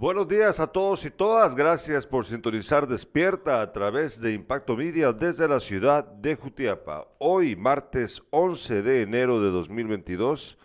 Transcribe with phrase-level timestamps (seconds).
[0.00, 1.56] Buenos días a todos y todas.
[1.56, 7.08] Gracias por sintonizar Despierta a través de Impacto Media desde la ciudad de Jutiapa.
[7.18, 10.56] Hoy, martes 11 de enero de 2022,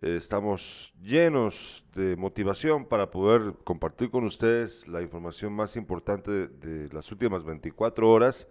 [0.00, 6.88] eh, estamos llenos de motivación para poder compartir con ustedes la información más importante de,
[6.90, 8.48] las últimas 24 horas,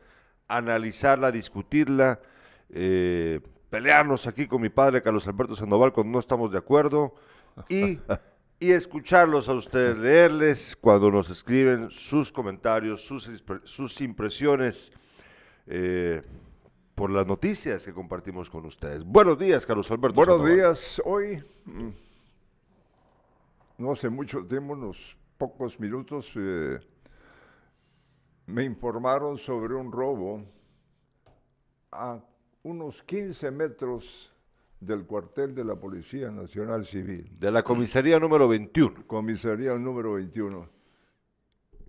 [0.47, 2.19] analizarla, discutirla,
[2.69, 3.41] eh,
[3.71, 7.15] pelearnos aquí con mi padre Carlos Alberto Sandoval cuando no estamos de acuerdo
[7.67, 7.97] y
[8.59, 13.29] y escucharlos a ustedes, leerles cuando nos escriben sus comentarios, sus,
[13.63, 14.91] sus impresiones
[15.65, 16.21] eh,
[16.93, 19.05] por las noticias que compartimos con ustedes.
[19.05, 20.15] Buenos días, Carlos Alberto.
[20.15, 21.01] Buenos días.
[21.05, 21.89] Hoy, mm,
[23.77, 26.79] no hace mucho tiempo, unos pocos minutos, eh,
[28.45, 30.43] me informaron sobre un robo
[31.93, 32.19] a
[32.63, 34.28] unos 15 metros
[34.79, 37.29] del cuartel de la Policía Nacional Civil.
[37.37, 39.07] De la comisaría número 21.
[39.07, 40.69] Comisaría número 21.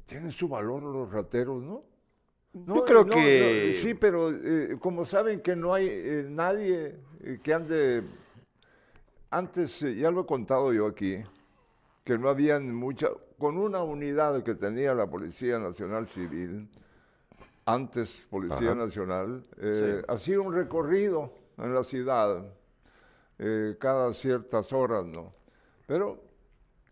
[0.07, 1.85] Tienen su valor los rateros, ¿no?
[2.53, 3.75] Yo creo que...
[3.81, 8.03] sí, pero eh, como saben que no hay eh, nadie eh, que ande...
[9.33, 11.19] Antes, ya lo he contado yo aquí,
[12.03, 13.09] que no habían mucha...
[13.39, 16.69] Con una unidad que tenía la Policía Nacional Civil,
[17.65, 19.45] antes Policía Nacional,
[20.09, 22.45] hacía un recorrido en la ciudad
[23.43, 25.33] eh, cada ciertas horas, ¿no?
[25.87, 26.23] Pero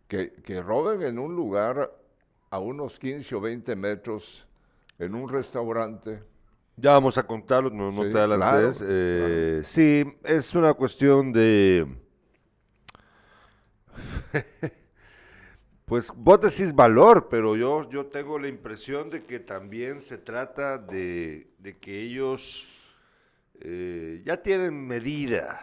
[0.08, 0.32] que,
[0.62, 1.92] roben en un lugar
[2.48, 4.46] a unos 15 o 20 metros,
[4.98, 6.22] en un restaurante.
[6.78, 8.82] Ya vamos a contarlo, no, te adelantes.
[8.82, 11.86] Eh, sí, es una cuestión de...
[15.84, 20.78] pues vos decís valor, pero yo, yo tengo la impresión de que también se trata
[20.78, 21.50] de,
[21.82, 22.66] que ellos
[23.60, 25.60] eh, ya tienen medida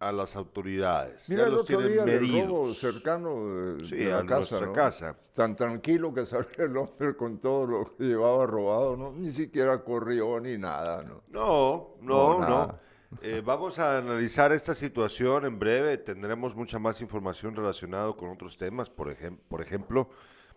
[0.00, 1.28] a las autoridades.
[1.28, 2.78] Mira, ya los tienen medidos.
[2.78, 5.16] cercano de, a casa, casa.
[5.34, 9.12] Tan tranquilo que salió el hombre con todo lo que llevaba robado, ¿no?
[9.12, 11.22] Ni siquiera corrió ni nada, ¿no?
[11.28, 12.88] No, no, no.
[13.22, 15.98] Eh, vamos a analizar esta situación en breve.
[15.98, 18.90] Tendremos mucha más información relacionada con otros temas.
[18.90, 19.16] Por,
[19.48, 20.10] por ejemplo,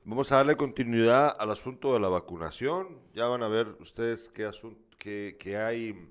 [0.04, 3.00] vamos a darle continuidad al asunto de la vacunación.
[3.14, 6.10] Ya van a ver ustedes qué, asunto, qué, qué hay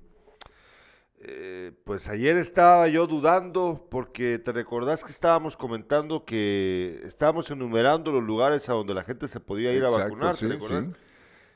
[1.23, 8.11] eh, pues ayer estaba yo dudando porque te recordás que estábamos comentando que estábamos enumerando
[8.11, 10.37] los lugares a donde la gente se podía ir a vacunar,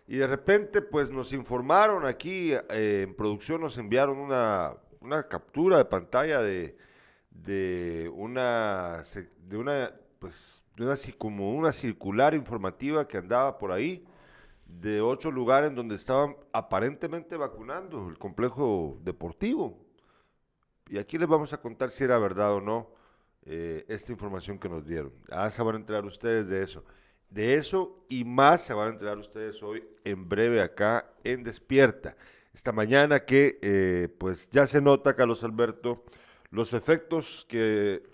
[0.06, 4.76] Y de repente pues nos informaron aquí eh, en producción, nos enviaron una,
[5.30, 6.76] captura de pantalla de,
[7.30, 9.02] de una,
[9.48, 14.04] de una, pues, de una, como una circular informativa que andaba por ahí
[14.80, 19.78] de ocho lugares donde estaban aparentemente vacunando el complejo deportivo.
[20.88, 22.90] Y aquí les vamos a contar si era verdad o no
[23.46, 25.12] eh, esta información que nos dieron.
[25.30, 26.84] Ah, se van a enterar ustedes de eso.
[27.30, 32.16] De eso y más se van a enterar ustedes hoy en breve acá en Despierta.
[32.52, 36.04] Esta mañana que eh, pues ya se nota, Carlos Alberto,
[36.50, 38.04] los efectos que,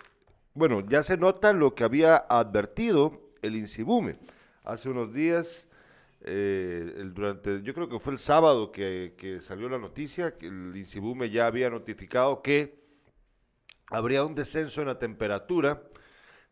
[0.55, 4.17] bueno, ya se nota lo que había advertido el Incibume.
[4.65, 5.67] Hace unos días
[6.23, 11.31] eh, durante, yo creo que fue el sábado que, salió la noticia, que el INSIBUME
[11.31, 12.79] ya había notificado que
[13.89, 15.83] habría un descenso en la temperatura.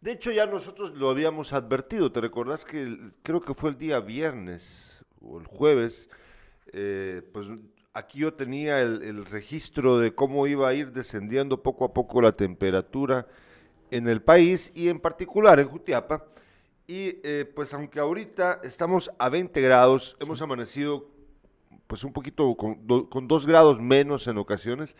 [0.00, 2.12] De hecho, ya nosotros lo habíamos advertido.
[2.12, 6.08] ¿Te recordás que creo que fue el día viernes o el jueves?
[6.72, 7.48] Eh, pues
[7.92, 12.22] aquí yo tenía el, el, registro de cómo iba a ir descendiendo poco a poco
[12.22, 13.26] la temperatura
[13.90, 16.24] en el país y en particular en Jutiapa.
[16.88, 21.06] Y eh, pues aunque ahorita estamos a 20 grados, hemos amanecido
[21.86, 24.96] pues un poquito con, con dos grados menos en ocasiones,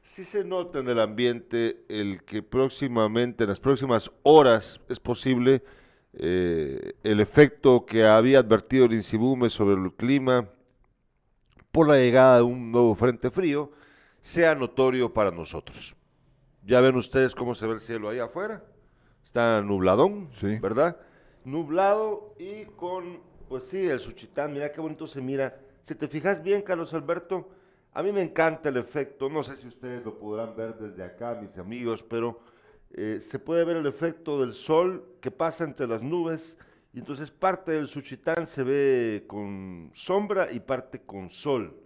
[0.00, 5.64] sí se nota en el ambiente el que próximamente, en las próximas horas, es posible
[6.12, 10.48] eh, el efecto que había advertido el Insibume sobre el clima
[11.72, 13.72] por la llegada de un nuevo frente frío
[14.22, 15.96] sea notorio para nosotros.
[16.64, 18.62] Ya ven ustedes cómo se ve el cielo ahí afuera.
[19.24, 20.58] Está nubladón, sí.
[20.58, 20.96] ¿verdad?
[21.44, 25.56] Nublado y con, pues sí, el Suchitán, mira qué bonito se mira.
[25.84, 27.48] Si te fijas bien, Carlos Alberto,
[27.92, 31.38] a mí me encanta el efecto, no sé si ustedes lo podrán ver desde acá,
[31.40, 32.40] mis amigos, pero
[32.92, 36.56] eh, se puede ver el efecto del sol que pasa entre las nubes
[36.92, 41.76] y entonces parte del Suchitán se ve con sombra y parte con sol.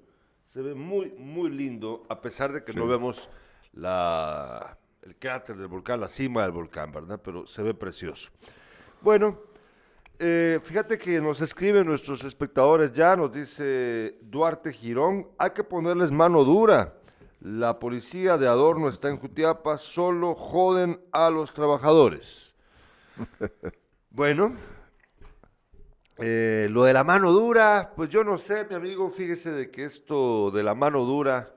[0.52, 3.28] Se ve muy, muy lindo, a pesar de que no vemos
[3.72, 7.20] la, el cráter del volcán, la cima del volcán, ¿verdad?
[7.24, 8.30] Pero se ve precioso.
[9.00, 9.38] Bueno,
[10.18, 16.10] eh, fíjate que nos escriben nuestros espectadores ya, nos dice Duarte Girón, hay que ponerles
[16.10, 16.94] mano dura.
[17.40, 22.54] La policía de Adorno está en Jutiapa, solo joden a los trabajadores.
[24.10, 24.56] Bueno,
[26.16, 29.84] eh, lo de la mano dura, pues yo no sé, mi amigo, fíjese de que
[29.84, 31.54] esto de la mano dura,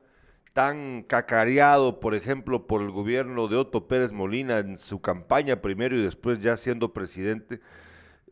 [0.53, 5.95] tan cacareado, por ejemplo, por el gobierno de Otto Pérez Molina en su campaña primero
[5.95, 7.61] y después ya siendo presidente,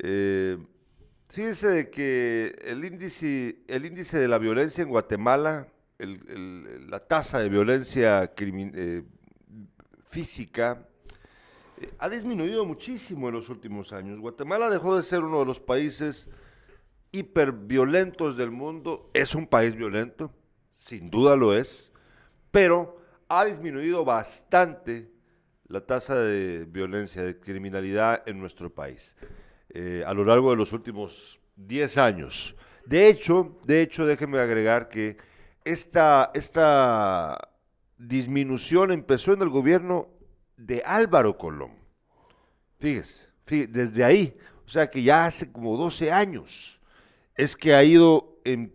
[0.01, 0.57] eh,
[1.28, 5.68] fíjese de que el índice, el índice de la violencia en Guatemala,
[5.98, 9.04] la tasa de violencia eh,
[10.10, 10.88] física,
[11.98, 14.19] ha disminuido muchísimo en los últimos años.
[14.19, 16.28] Guatemala dejó de ser uno de los países
[17.12, 19.10] hiperviolentos del mundo.
[19.13, 20.31] Es un país violento,
[20.78, 21.92] sin duda lo es,
[22.52, 25.12] pero ha disminuido bastante
[25.68, 29.16] la tasa de violencia, de criminalidad en nuestro país
[29.69, 32.56] eh, a lo largo de los últimos 10 años.
[32.86, 35.18] De hecho, de hecho, déjenme agregar que
[35.63, 37.50] esta, esta
[37.98, 40.07] disminución empezó en el gobierno
[40.57, 41.71] de Álvaro Colón.
[42.80, 43.27] Fíjese,
[43.68, 46.80] desde ahí, o sea que ya hace como 12 años
[47.36, 48.74] es que ha ido en,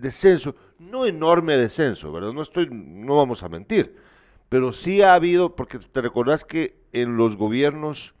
[0.00, 2.32] descenso, no enorme descenso, ¿verdad?
[2.32, 3.96] No estoy, no vamos a mentir,
[4.48, 8.14] pero sí ha habido, porque te recordás que en los gobiernos,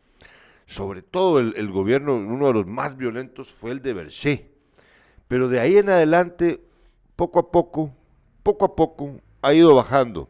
[0.70, 4.50] sobre todo el, gobierno, uno de los más violentos fue el de Berché,
[5.26, 6.60] pero de ahí en adelante,
[7.16, 7.92] poco a poco,
[8.44, 10.28] poco a poco, ha ido bajando.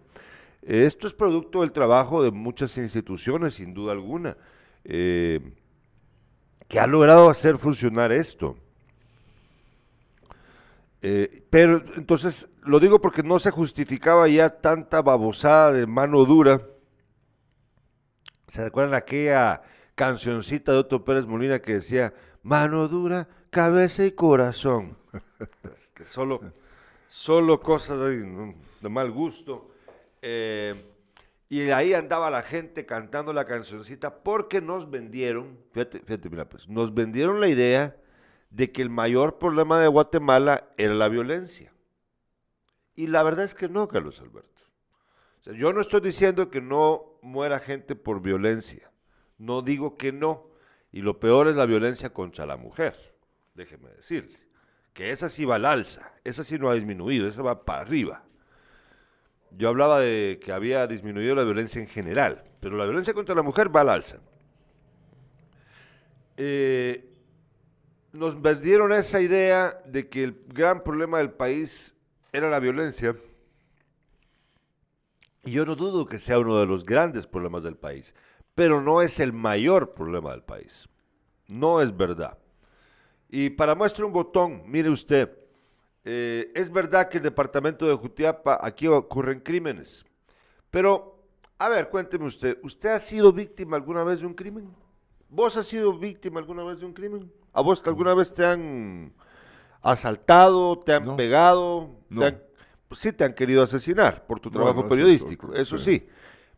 [0.62, 4.34] Esto es producto del trabajo de muchas instituciones, sin duda alguna,
[4.84, 5.40] eh,
[6.68, 8.56] que ha logrado hacer funcionar esto.
[11.02, 16.62] Eh, pero entonces, lo digo porque no se justificaba ya tanta babosada de mano dura.
[18.48, 19.62] ¿Se recuerdan aquella
[20.00, 24.96] cancioncita de Otto Pérez Molina que decía, mano dura, cabeza y corazón?
[25.94, 26.40] que solo,
[27.10, 29.70] solo cosas de mal gusto.
[30.22, 30.74] Eh,
[31.50, 36.66] y ahí andaba la gente cantando la cancioncita porque nos vendieron, fíjate, fíjate, mira, pues,
[36.66, 37.94] nos vendieron la idea
[38.48, 41.74] de que el mayor problema de Guatemala era la violencia.
[42.94, 44.62] Y la verdad es que no, Carlos Alberto.
[45.44, 48.89] yo no estoy diciendo que no muera gente por violencia.
[49.40, 50.46] No digo que no.
[50.92, 53.16] Y lo peor es la violencia contra la mujer.
[53.54, 54.38] Déjeme decirle.
[54.92, 56.12] Que esa sí va al alza.
[56.22, 57.26] Esa sí no ha disminuido.
[57.26, 58.22] Esa va para arriba.
[59.56, 63.42] Yo hablaba de que había disminuido la violencia en general, pero la violencia contra la
[63.42, 64.18] mujer va al alza.
[66.36, 67.10] Eh,
[68.12, 71.94] nos vendieron esa idea de que el gran problema del país
[72.32, 73.16] era la violencia.
[75.44, 78.14] Y yo no dudo que sea uno de los grandes problemas del país,
[78.60, 80.86] pero no es el mayor problema del país.
[81.48, 82.36] No es verdad.
[83.30, 85.30] Y para muestra un botón, mire usted,
[86.04, 90.04] eh, es verdad que el departamento de Jutiapa, aquí ocurren crímenes,
[90.68, 91.24] pero,
[91.56, 94.68] a ver, cuénteme usted, ¿usted ha sido víctima alguna vez de un crimen?
[95.30, 97.32] ¿Vos has sido víctima alguna vez de un crimen?
[97.54, 99.14] ¿A vos alguna vez te han
[99.80, 101.96] asaltado, te han pegado?
[102.88, 106.06] pues sí te han querido asesinar por tu trabajo periodístico, eso, sí.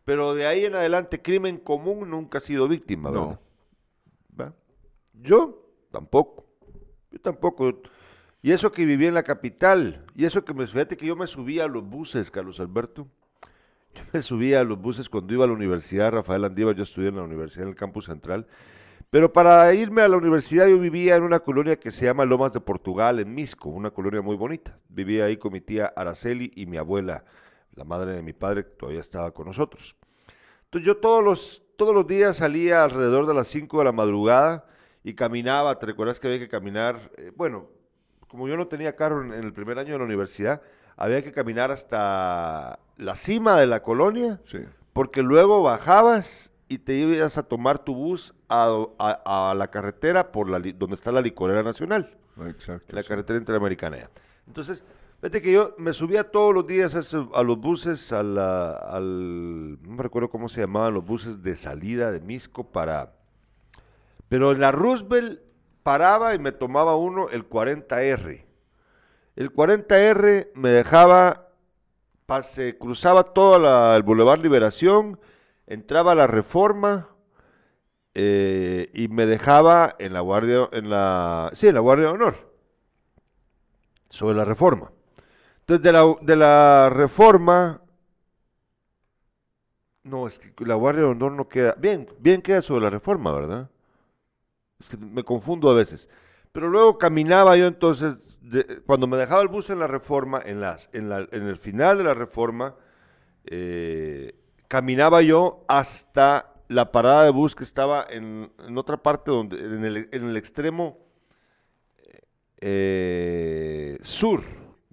[0.05, 3.39] Pero de ahí en adelante, crimen común nunca ha sido víctima, ¿verdad?
[4.35, 4.53] No.
[5.21, 6.45] Yo tampoco.
[7.11, 7.81] Yo tampoco.
[8.41, 11.27] Y eso que vivía en la capital, y eso que me, fíjate que yo me
[11.27, 13.07] subía a los buses, Carlos Alberto.
[13.95, 17.09] Yo me subía a los buses cuando iba a la universidad, Rafael Andívar, yo estudié
[17.09, 18.47] en la universidad en el campus central.
[19.11, 22.51] Pero para irme a la universidad yo vivía en una colonia que se llama Lomas
[22.51, 24.79] de Portugal, en Misco, una colonia muy bonita.
[24.89, 27.23] Vivía ahí con mi tía Araceli y mi abuela,
[27.75, 29.95] la madre de mi padre, todavía estaba con nosotros.
[30.65, 34.65] Entonces yo todos los, todos los días salía alrededor de las 5 de la madrugada
[35.03, 37.11] y caminaba, ¿te recuerdas que había que caminar?
[37.17, 37.67] Eh, bueno,
[38.27, 40.61] como yo no tenía carro en, el primer año de la universidad,
[40.95, 44.39] había que caminar hasta la cima de la colonia,
[44.93, 50.59] porque luego bajabas y te ibas a tomar tu bus a, la carretera por la,
[50.59, 52.15] donde está la licorera nacional.
[52.47, 52.95] Exacto.
[52.95, 54.09] La carretera interamericana.
[54.47, 54.83] Entonces,
[55.23, 60.29] fíjate que yo me subía todos los días a, los buses, al, no me recuerdo
[60.29, 63.13] cómo se llamaban los buses de salida de Misco para...
[64.27, 65.39] Pero en la Roosevelt
[65.81, 68.43] paraba y me tomaba uno, el 40R.
[69.37, 71.47] El 40R me dejaba,
[72.25, 75.21] pase, cruzaba todo el Boulevard Liberación,
[75.67, 77.07] entraba a la Reforma
[78.13, 82.35] eh, y me dejaba en la Guardia, en la, sí, en la Guardia de Honor,
[84.09, 84.92] sobre la Reforma.
[85.63, 87.81] Entonces, de la, de la Reforma,
[90.03, 93.31] no, es que la Guardia de Honor no queda, bien, bien queda sobre la Reforma,
[93.31, 93.69] ¿verdad?
[94.99, 96.09] me confundo a veces.
[96.51, 98.17] Pero luego caminaba yo entonces,
[98.85, 102.13] cuando me dejaba el bus en la reforma, en, las, en, el final de la
[102.13, 102.75] reforma,
[103.45, 104.35] eh,
[104.67, 110.35] caminaba yo hasta la parada de bus que estaba en, otra parte, donde en el,
[110.35, 110.99] extremo
[112.59, 114.41] eh, sur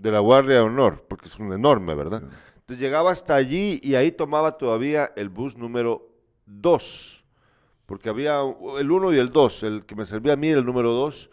[0.01, 2.23] de la Guardia de Honor, porque es un enorme, ¿verdad?
[2.57, 6.09] Entonces llegaba hasta allí y ahí tomaba todavía el bus número
[6.47, 7.25] 2,
[7.85, 8.41] porque había
[8.79, 11.31] el 1 y el 2, el que me servía a mí el número 2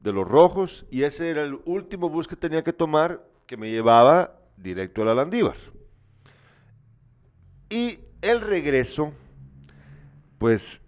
[0.00, 3.70] de los rojos, y ese era el último bus que tenía que tomar que me
[3.70, 5.56] llevaba directo a la Landívar.
[7.68, 9.12] Y el regreso,
[10.38, 10.80] pues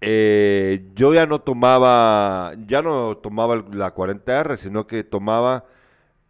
[0.00, 5.66] eh, yo ya no tomaba, ya no tomaba la 40R, sino que tomaba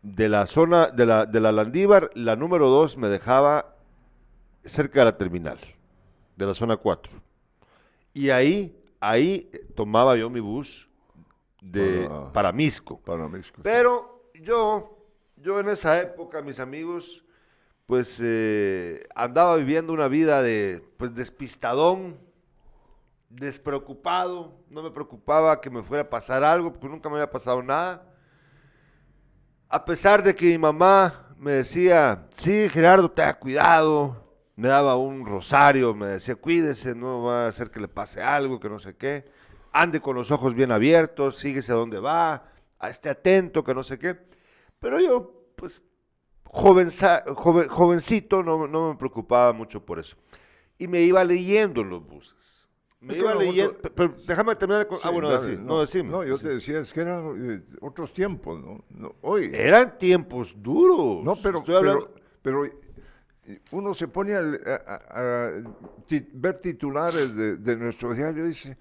[0.04, 3.74] de la zona de la, de la Landívar, la número 2 me dejaba
[4.62, 5.58] cerca de la terminal,
[6.36, 7.10] de la zona 4.
[8.12, 10.86] Y ahí, ahí tomaba yo mi bus
[11.62, 13.00] de, para, Misco.
[13.62, 14.98] Pero yo,
[15.36, 17.24] yo en esa época, mis amigos,
[17.86, 22.18] pues eh, andaba viviendo una vida de pues despistadón,
[23.30, 27.62] despreocupado, no me preocupaba que me fuera a pasar algo, porque nunca me había pasado
[27.62, 28.13] nada.
[29.74, 34.22] A pesar de que mi mamá me decía, sí, Gerardo, tenga cuidado,
[34.54, 38.60] me daba un rosario, me decía, cuídese, no va a hacer que le pase algo,
[38.60, 39.24] que no sé qué,
[39.72, 42.52] ande con los ojos bien abiertos, síguese a dónde va,
[42.88, 44.16] esté atento, que no sé qué.
[44.78, 45.82] Pero yo, pues,
[46.44, 50.16] jovencito, no, me preocupaba mucho por eso.
[50.78, 52.43] Y me iba leyendo en los buses.
[53.04, 54.98] Me iba leyendo, pero déjame terminar con...
[55.02, 56.10] ah, bueno, no, decime.
[56.10, 59.14] No, yo te decía, es que eran eh, otros tiempos, ¿no?
[59.20, 59.50] Hoy...
[59.52, 61.22] Eran tiempos duros.
[61.22, 61.62] No, pero,
[62.42, 62.70] pero,
[63.72, 65.50] uno se pone a,
[66.32, 68.78] ver titulares de, de, nuestro diario y dice,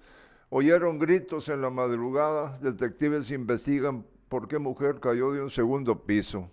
[0.48, 6.50] oyeron gritos en la madrugada, detectives investigan por qué mujer cayó de un segundo piso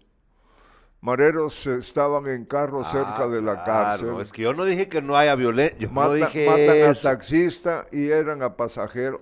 [1.01, 4.20] mareros estaban en carro ah, cerca de la cárcel.
[4.22, 5.77] Es que yo no dije que no haya violencia.
[5.77, 9.22] Yo no dije matan al taxista y eran a pasajero.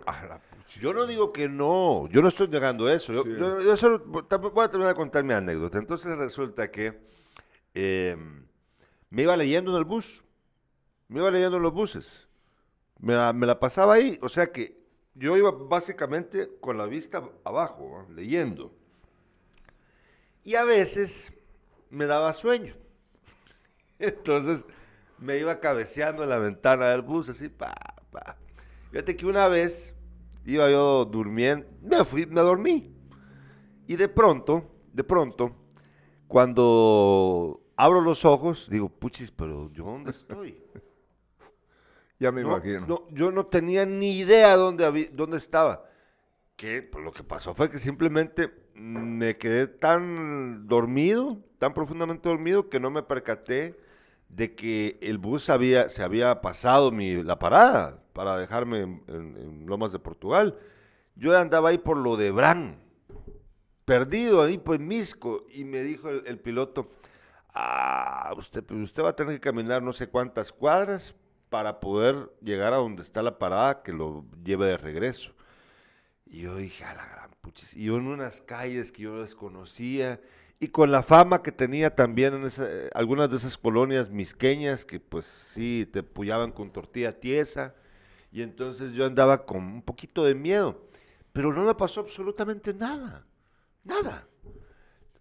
[0.79, 3.13] yo no digo que no, yo no estoy negando eso.
[3.13, 5.77] Yo, solo voy a terminar de contar mi anécdota.
[5.77, 6.99] Entonces resulta que
[7.73, 8.45] em,
[9.09, 10.23] me iba leyendo en el bus,
[11.07, 12.27] me iba leyendo en los buses,
[12.99, 14.77] me la, pasaba ahí, o sea que
[15.15, 18.73] yo iba básicamente con la vista abajo, leyendo.
[20.43, 21.33] Y a veces
[21.89, 22.75] me daba sueño.
[23.99, 24.65] Entonces
[25.17, 27.73] me iba cabeceando en la ventana del bus, así, pa,
[28.11, 28.37] pa.
[28.91, 29.95] Fíjate que una vez
[30.45, 32.95] iba yo durmiendo, me fui, me dormí.
[33.87, 35.55] Y de pronto, de pronto,
[36.27, 40.61] cuando abro los ojos, digo, puchis, pero ¿yo dónde estoy?
[42.19, 42.85] ya me imagino.
[42.85, 45.85] No, yo no tenía ni idea dónde, dónde estaba.
[46.55, 48.47] Que pues, lo que pasó fue que simplemente
[48.79, 53.77] me quedé tan dormido, tan profundamente dormido, que no me percaté
[54.29, 59.91] de que el bus había, se había pasado mi, la parada para dejarme en, Lomas
[59.91, 60.57] de Portugal.
[61.15, 62.79] Yo andaba ahí por lo de Bran,
[63.85, 66.91] perdido ahí por Misco, y me dijo el, piloto,
[67.53, 71.15] ah, usted, pues, usted va a tener que caminar no sé cuántas cuadras
[71.49, 75.33] para poder llegar a donde está la parada que lo lleve de regreso.
[76.25, 77.18] Y yo dije, a la
[77.75, 80.19] Y en unas calles que yo desconocía
[80.59, 82.51] y con la fama que tenía también en
[82.93, 87.75] algunas de esas colonias misqueñas que pues sí te puyaban con tortilla tiesa.
[88.31, 90.81] Y entonces yo andaba con un poquito de miedo.
[91.31, 93.25] Pero no me pasó absolutamente nada.
[93.83, 94.27] Nada.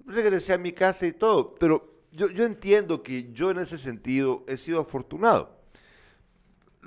[0.05, 1.55] Regresé a mi casa y todo.
[1.55, 5.58] Pero yo, yo entiendo que yo en ese sentido he sido afortunado.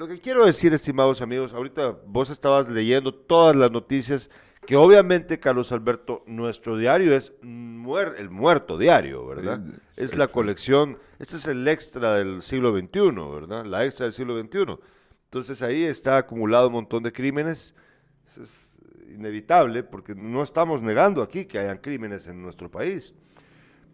[0.02, 4.32] Lo que quiero decir, estimados amigos, ahorita vos estabas leyendo todas las noticias
[4.66, 9.62] que obviamente, Carlos Alberto, nuestro diario es el muerto diario, ¿verdad?
[9.96, 13.64] es la colección, este es el extra del siglo XXI, ¿verdad?
[13.64, 14.80] La extra del siglo XXI.
[15.26, 17.76] Entonces ahí está acumulado un montón de crímenes.
[18.26, 18.50] es
[19.14, 23.14] inevitable porque no estamos negando aquí que hayan crímenes en nuestro país.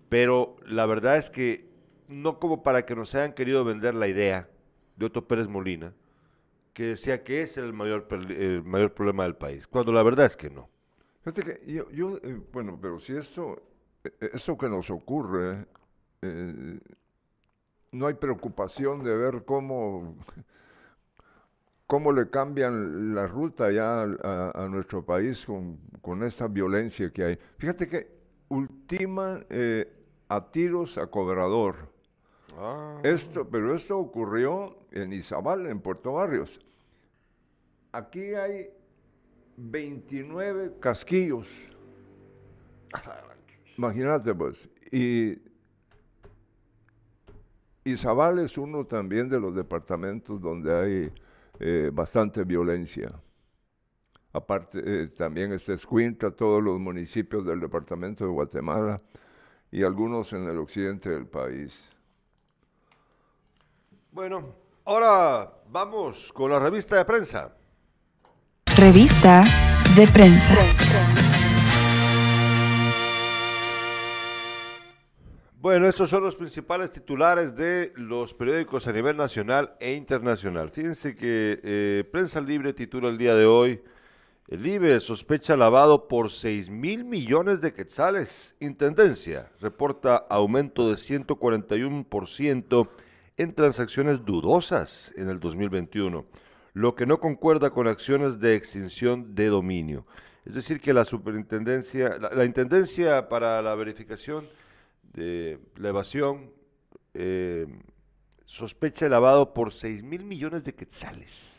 [0.07, 1.67] Pero la verdad es que
[2.07, 4.47] no como para que nos hayan querido vender la idea
[4.97, 5.93] de Otto Pérez Molina,
[6.73, 10.35] que decía que era el mayor, el mayor problema del país, cuando la verdad es
[10.35, 10.69] que no.
[11.21, 13.61] Fíjate que yo, yo eh, bueno, pero si esto,
[14.03, 15.65] eh, esto que nos ocurre,
[16.21, 16.79] eh,
[17.91, 20.15] no hay preocupación de ver cómo,
[21.87, 27.39] cómo le cambian la ruta ya a, nuestro país con, con, esta violencia que hay.
[27.57, 28.07] Fíjate que
[28.49, 29.45] ultiman
[30.29, 31.96] a tiros a cobrador.
[32.57, 32.99] Ah.
[33.03, 36.59] Esto, pero esto ocurrió en Izabal, en Puerto Barrios.
[37.91, 38.69] Aquí hay
[39.57, 41.47] 29 casquillos.
[43.77, 44.67] Imagínate, pues.
[44.91, 45.37] Y
[47.83, 51.13] Izabal es uno también de los departamentos donde hay
[51.59, 53.11] eh, bastante violencia.
[54.33, 59.01] Aparte, eh, también está Escuintla, todos los municipios del departamento de Guatemala
[59.71, 61.96] y algunos en el occidente del país.
[64.11, 67.53] Bueno, ahora vamos con la revista de prensa.
[68.75, 69.45] Revista
[69.95, 70.55] de prensa.
[75.59, 80.69] Bueno, estos son los principales titulares de los periódicos a nivel nacional e internacional.
[80.71, 83.81] Fíjense que eh, Prensa Libre titula el día de hoy,
[84.47, 88.55] el IBE sospecha lavado por 6 mil millones de quetzales.
[88.61, 92.87] Intendencia reporta aumento de 141%
[93.37, 96.25] en transacciones dudosas en el 2021,
[96.73, 100.05] lo que no concuerda con acciones de extinción de dominio.
[100.45, 104.47] Es decir, que la superintendencia, la, intendencia para la verificación
[105.13, 106.51] de la evasión
[107.13, 107.67] eh,
[108.45, 111.57] sospecha el lavado por 6 mil millones de quetzales.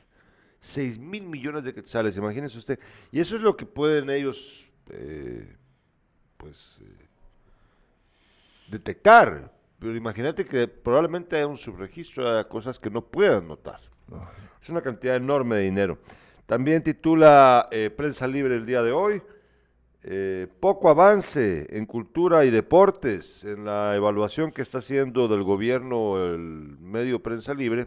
[0.61, 2.79] 6 mil millones de quetzales, imagínese usted.
[3.13, 5.57] Y eso es lo que pueden ellos, eh,
[6.37, 7.07] pues, eh,
[8.71, 9.53] detectar.
[9.79, 13.81] Pero imagínate que probablemente haya un subregistro de cosas que no puedan notar.
[14.63, 15.99] Es una cantidad enorme de dinero.
[16.47, 19.23] También titula eh, Prensa Libre el día de hoy.
[20.03, 26.25] Eh, poco avance en cultura y deportes en la evaluación que está haciendo del gobierno
[26.25, 27.87] el medio Prensa Libre.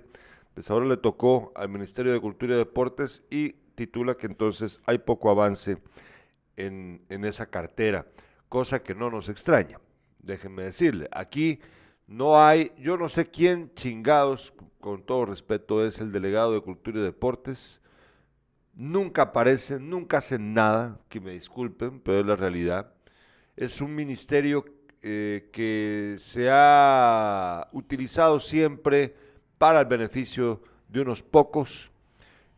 [0.54, 5.00] Pues ahora le tocó al Ministerio de Cultura y Deportes y titula que entonces hay
[5.00, 5.78] poco avance
[6.56, 8.06] en, en esa cartera,
[8.48, 9.80] cosa que no nos extraña.
[10.20, 11.60] Déjenme decirle, aquí
[12.12, 17.00] no hay, yo no sé quién chingados, con todo respeto, es el delegado de Cultura
[17.00, 17.80] y Deportes.
[18.74, 22.92] Nunca aparece, nunca hacen nada, que me disculpen, pero es la realidad.
[23.56, 24.66] Es un ministerio
[25.02, 29.16] eh, que se ha utilizado siempre
[29.58, 31.92] para el beneficio de unos pocos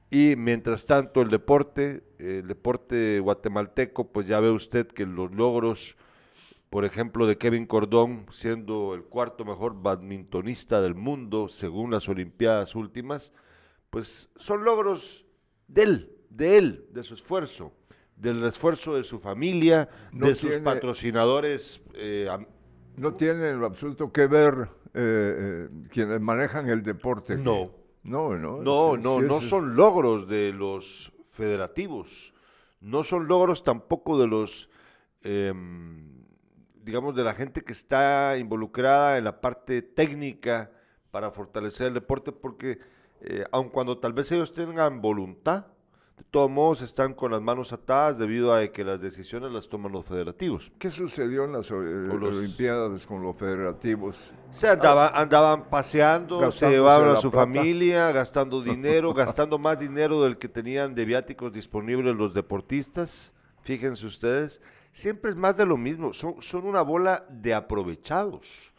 [0.09, 5.95] y mientras tanto el deporte, el deporte guatemalteco, pues ya ve usted que los logros
[6.73, 12.73] por ejemplo, de Kevin Cordón, siendo el cuarto mejor badmintonista del mundo según las Olimpiadas
[12.73, 13.31] últimas,
[13.91, 15.23] pues son logros
[15.67, 17.73] de él, de él, de su esfuerzo,
[18.15, 21.79] del esfuerzo de su familia, de sus patrocinadores.
[21.93, 22.27] Eh,
[22.97, 27.37] no tiene en lo absoluto que ver eh, eh, quienes manejan el deporte.
[27.37, 27.69] No.
[28.01, 28.63] No, no.
[28.63, 32.33] No, no, no son logros de los federativos,
[32.81, 34.71] no son logros tampoco de los
[35.21, 36.22] em,
[36.83, 40.71] digamos, de la gente que está involucrada en la parte técnica
[41.11, 42.79] para fortalecer el deporte, porque
[43.21, 45.67] eh, aun cuando tal vez ellos tengan voluntad,
[46.17, 49.91] de todos modos están con las manos atadas debido a que las decisiones las toman
[49.91, 50.71] los federativos.
[50.77, 54.15] ¿Qué sucedió en las eh, Olimpiadas con los federativos?
[54.51, 60.37] Se andaban, andaban paseando, se llevaban a su familia, gastando dinero, gastando más dinero del
[60.37, 64.61] que tenían de viáticos disponibles los deportistas, fíjense ustedes
[64.93, 68.71] siempre es más de lo mismo, son, son una bola de aprovechados.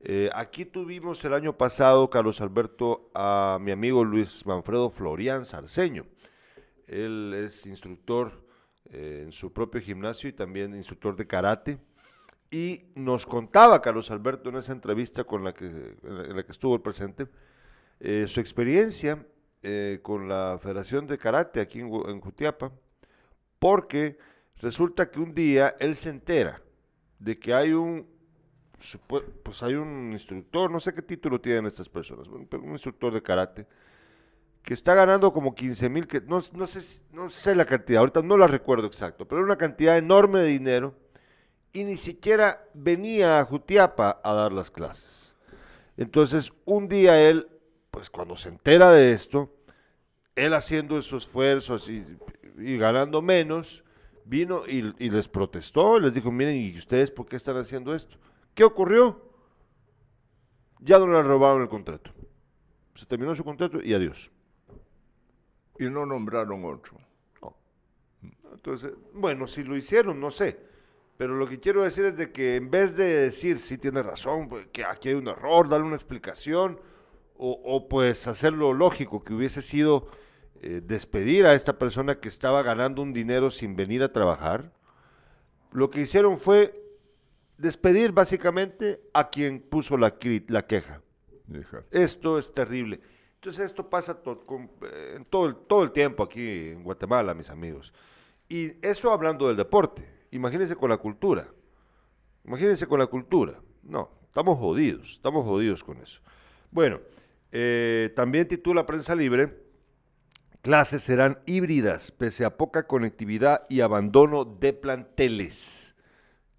[0.00, 6.06] Eh, aquí tuvimos el año pasado, Carlos Alberto, a mi amigo Luis Manfredo Florian Sarceño.
[6.86, 8.44] Él es instructor
[8.86, 11.78] eh, en su propio gimnasio y también instructor de karate.
[12.50, 16.76] Y nos contaba Carlos Alberto en esa entrevista con la que, en la que estuvo
[16.76, 17.26] el presente,
[18.00, 19.26] eh, su experiencia
[20.02, 22.70] con la Federación de Karate aquí en, en Jutiapa,
[23.58, 24.16] porque
[24.60, 26.60] Resulta que un día él se entera
[27.18, 28.06] de que hay un,
[29.42, 33.66] pues hay un instructor, no sé qué título tienen estas personas, un, instructor de karate,
[34.62, 38.22] que está ganando como 15 mil, que no, no, sé, no sé la cantidad, ahorita
[38.22, 40.94] no la recuerdo exacto, pero una cantidad enorme de dinero
[41.72, 45.36] y ni siquiera venía a Jutiapa a dar las clases.
[45.96, 47.48] Entonces, un día él,
[47.90, 49.54] pues cuando se entera de esto,
[50.34, 53.84] él haciendo esos esfuerzos y ganando menos,
[54.28, 58.16] vino y, les protestó, les dijo, miren, ¿y ustedes por qué están haciendo esto?
[58.54, 59.20] ¿Qué ocurrió?
[60.80, 62.12] Ya no le robaron el contrato.
[62.94, 64.30] Se terminó su contrato y adiós.
[65.78, 66.98] Y no nombraron otro.
[68.52, 70.58] Entonces, bueno, si lo hicieron, no sé.
[71.16, 74.48] Pero lo que quiero decir es de que en vez de decir, sí tiene razón,
[74.48, 76.80] pues, que aquí hay un error, darle una explicación,
[77.36, 80.08] o, o pues hacerlo lógico, que hubiese sido
[80.62, 84.72] eh, despedir a esta persona que estaba ganando un dinero sin venir a trabajar,
[85.72, 86.74] lo que hicieron fue
[87.56, 90.14] despedir básicamente a quien puso la,
[90.48, 91.02] la queja.
[91.90, 93.00] Esto es terrible.
[93.36, 97.92] Entonces esto pasa eh, en todo el, todo el tiempo aquí en Guatemala, mis amigos.
[98.48, 100.04] Y eso hablando del deporte.
[100.30, 101.48] Imagínense con la cultura.
[102.44, 103.60] Imagínense con la cultura.
[103.82, 106.20] No, estamos jodidos, estamos jodidos con eso.
[106.70, 107.00] Bueno,
[107.52, 109.67] eh, también titula Prensa Libre
[110.68, 115.94] clases serán híbridas, pese a poca conectividad y abandono de planteles.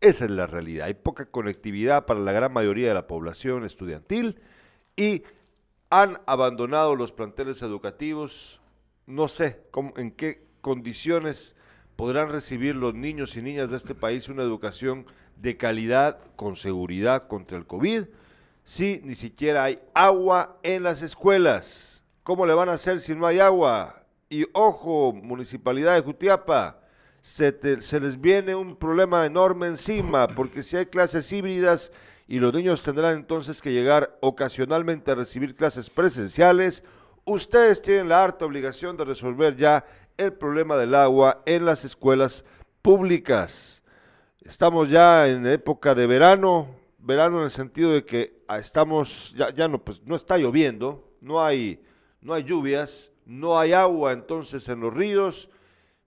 [0.01, 0.87] Esa es la realidad.
[0.87, 4.41] Hay poca conectividad para la gran mayoría de la población estudiantil
[4.95, 5.21] y
[5.91, 8.59] han abandonado los planteles educativos.
[9.05, 11.55] No sé cómo, en qué condiciones
[11.95, 17.27] podrán recibir los niños y niñas de este país una educación de calidad con seguridad
[17.27, 18.05] contra el COVID
[18.63, 22.01] si ni siquiera hay agua en las escuelas.
[22.23, 23.98] ¿Cómo le van a hacer si no hay agua?
[24.29, 26.81] Y ojo, Municipalidad de Jutiapa,
[27.19, 27.51] se,
[27.99, 31.91] les viene un problema enorme encima, porque si hay clases híbridas
[32.27, 36.83] y los niños tendrán entonces que llegar ocasionalmente a recibir clases presenciales,
[37.25, 39.83] ustedes tienen la harta obligación de resolver ya
[40.15, 42.45] el problema del agua en las escuelas
[42.83, 43.81] públicas.
[44.41, 46.67] Estamos ya en época de verano,
[46.99, 51.15] verano en el sentido de que ah, estamos, ya, ya no, pues no está lloviendo,
[51.19, 51.81] no hay,
[52.21, 55.51] no hay lluvias, no hay agua entonces en los ríos,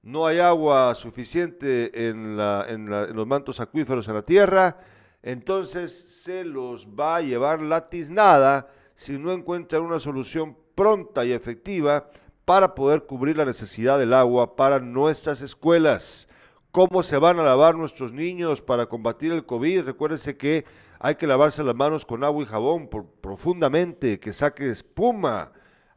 [0.03, 4.81] no hay agua suficiente en, los mantos acuíferos en la tierra,
[5.23, 5.93] entonces
[6.25, 12.11] se los va a llevar la tiznada si no encuentran una solución pronta y efectiva
[12.45, 16.27] para poder cubrir la necesidad del agua para nuestras escuelas.
[16.73, 19.83] ¿Cómo se van a lavar nuestros niños para combatir el COVID?
[19.83, 20.65] Recuérdense que
[20.99, 22.89] hay que lavarse las manos con agua y jabón
[23.21, 25.53] profundamente, que saque espuma.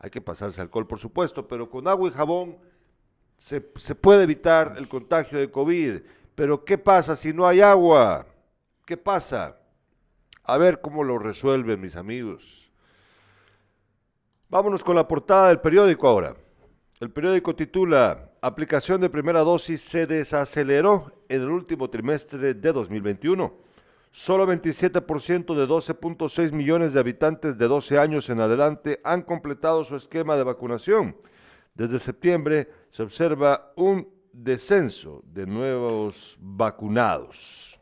[0.06, 2.60] Hay que pasarse alcohol, por supuesto, pero con agua y jabón
[3.40, 6.02] se, se puede evitar el contagio de COVID.
[6.36, 8.28] Pero ¿qué pasa si no hay agua?
[8.86, 9.58] ¿Qué pasa?
[10.44, 12.70] A ver cómo lo resuelven mis amigos.
[14.48, 16.36] Vámonos con la portada del periódico ahora.
[17.00, 23.52] El periódico titula Aplicación de primera dosis se desaceleró en el último trimestre de 2021.
[24.16, 29.98] Solo 27% de 12.6 millones de habitantes de 12 años en adelante han completado su
[29.98, 31.18] esquema de vacunación.
[31.74, 37.78] Desde septiembre se observa un descenso de nuevos vacunados.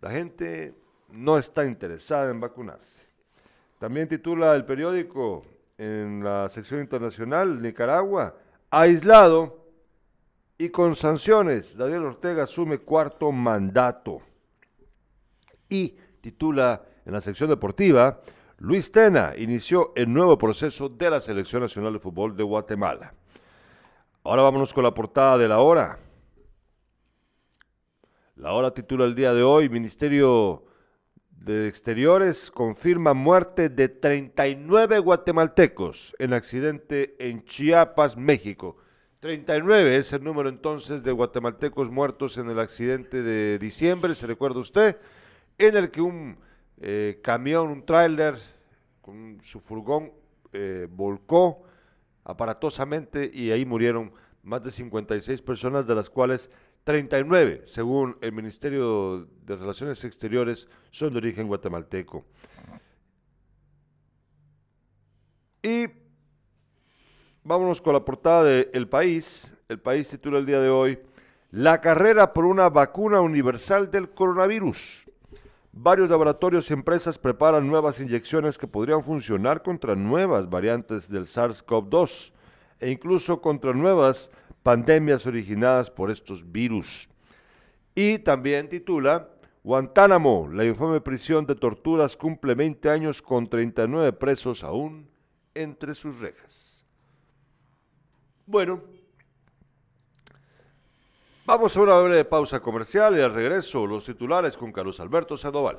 [0.00, 0.74] La gente
[1.10, 3.02] no está interesada en vacunarse.
[3.78, 5.44] También titula el periódico
[5.76, 8.34] en la sección internacional, Nicaragua,
[8.70, 9.62] aislado
[10.56, 11.76] y con sanciones.
[11.76, 14.22] Daniel Ortega asume cuarto mandato.
[15.68, 18.20] Y titula en la sección deportiva,
[18.58, 23.14] Luis Tena inició el nuevo proceso de la Selección Nacional de Fútbol de Guatemala.
[24.24, 25.98] Ahora vámonos con la portada de la hora.
[28.36, 30.64] La hora titula el día de hoy, Ministerio
[31.30, 38.76] de Exteriores confirma muerte de 39 guatemaltecos en accidente en Chiapas, México.
[39.20, 44.60] 39 es el número entonces de guatemaltecos muertos en el accidente de diciembre, se recuerda
[44.60, 44.98] usted,
[45.58, 46.38] en el que un
[46.80, 48.38] eh, camión, un tráiler
[49.00, 50.12] con su furgón
[50.52, 51.64] eh, volcó
[52.24, 56.50] aparatosamente y ahí murieron más de 56 personas, de las cuales
[56.84, 62.24] 39, según el Ministerio de Relaciones Exteriores, son de origen guatemalteco.
[65.62, 65.86] Y
[67.42, 69.50] vámonos con la portada de El País.
[69.68, 70.98] El País titula el día de hoy,
[71.50, 75.07] La carrera por una vacuna universal del coronavirus.
[75.72, 82.32] Varios laboratorios y empresas preparan nuevas inyecciones que podrían funcionar contra nuevas variantes del SARS-CoV-2
[82.80, 84.30] e incluso contra nuevas
[84.62, 87.08] pandemias originadas por estos virus.
[87.94, 89.28] Y también titula
[89.62, 95.08] Guantánamo, la infame prisión de torturas cumple 20 años con 39 presos aún
[95.54, 96.86] entre sus rejas.
[98.46, 98.80] Bueno,
[101.48, 105.78] vamos a una breve pausa comercial y al regreso los titulares con Carlos Alberto Sandoval.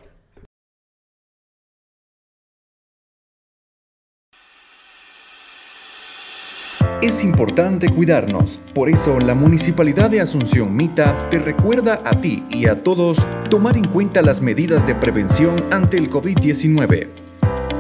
[7.03, 12.65] Es importante cuidarnos, por eso la Municipalidad de Asunción Mita te recuerda a ti y
[12.65, 17.07] a todos tomar en cuenta las medidas de prevención ante el COVID-19.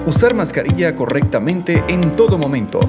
[0.05, 2.79] Usar mascarilla correctamente en todo momento,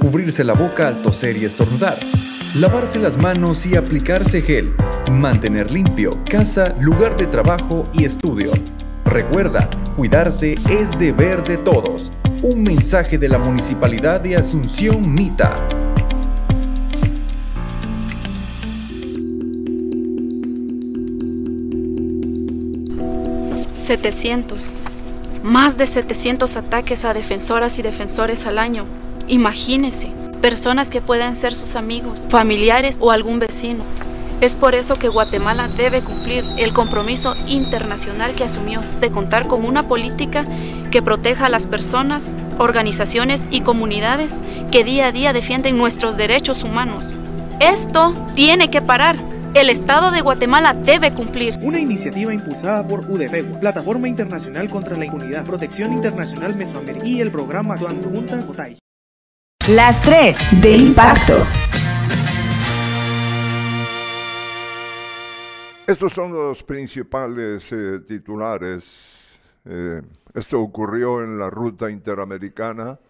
[0.00, 1.98] cubrirse la boca al toser y estornudar,
[2.54, 4.72] lavarse las manos y aplicarse gel,
[5.10, 8.52] mantener limpio casa, lugar de trabajo y estudio.
[9.04, 12.12] Recuerda, cuidarse es deber de todos.
[12.42, 15.68] Un mensaje de la Municipalidad de Asunción Mita.
[23.86, 24.72] 700.
[25.44, 28.84] Más de 700 ataques a defensoras y defensores al año.
[29.28, 33.84] Imagínese, personas que pueden ser sus amigos, familiares o algún vecino.
[34.40, 39.64] Es por eso que Guatemala debe cumplir el compromiso internacional que asumió de contar con
[39.64, 40.44] una política
[40.90, 46.64] que proteja a las personas, organizaciones y comunidades que día a día defienden nuestros derechos
[46.64, 47.16] humanos.
[47.60, 49.16] Esto tiene que parar.
[49.54, 51.58] El Estado de Guatemala debe cumplir.
[51.62, 57.30] Una iniciativa impulsada por UDEPEGUA, Plataforma Internacional contra la Impunidad, Protección Internacional Mesoamericana y el
[57.30, 58.44] programa Actuando Juntas.
[59.68, 61.44] Las tres de impacto.
[65.88, 68.84] Estos son los principales eh, titulares.
[69.64, 70.02] Eh,
[70.34, 73.00] esto ocurrió en la ruta interamericana,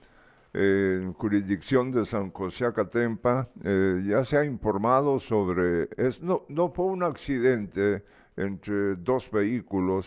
[0.55, 3.51] eh, en jurisdicción de San José Acatempa.
[3.63, 5.91] ya se ha informado sobre...
[5.99, 8.03] Es, no, no fue un accidente
[8.35, 10.07] entre dos vehículos,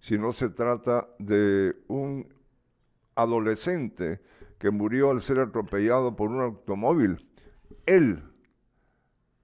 [0.00, 2.26] sino se trata de un
[3.16, 4.20] adolescente
[4.60, 7.26] que murió al ser atropellado por un automóvil.
[7.86, 8.22] Él,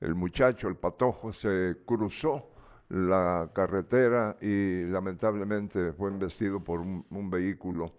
[0.00, 2.50] el muchacho, el patojo, se cruzó
[2.90, 7.94] la carretera y lamentablemente fue embestido por un, vehículo.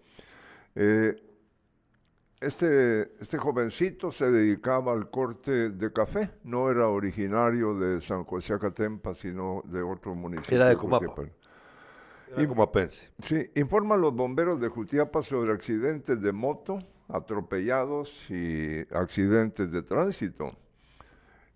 [0.76, 1.20] Eh,
[2.40, 8.54] este, este jovencito se dedicaba al corte de café, no era originario de San José
[8.54, 10.56] Acatempa, sino de otro municipio.
[10.56, 11.24] Era de Comapa.
[12.36, 19.82] Era Sí, informan los bomberos de Jutiapa sobre accidentes de moto, atropellados y accidentes de
[19.82, 20.52] tránsito.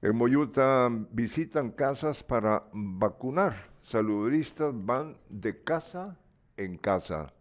[0.00, 3.70] En Moyuta visitan casas para vacunar.
[3.82, 6.16] Saludistas van de casa
[6.56, 7.32] en casa.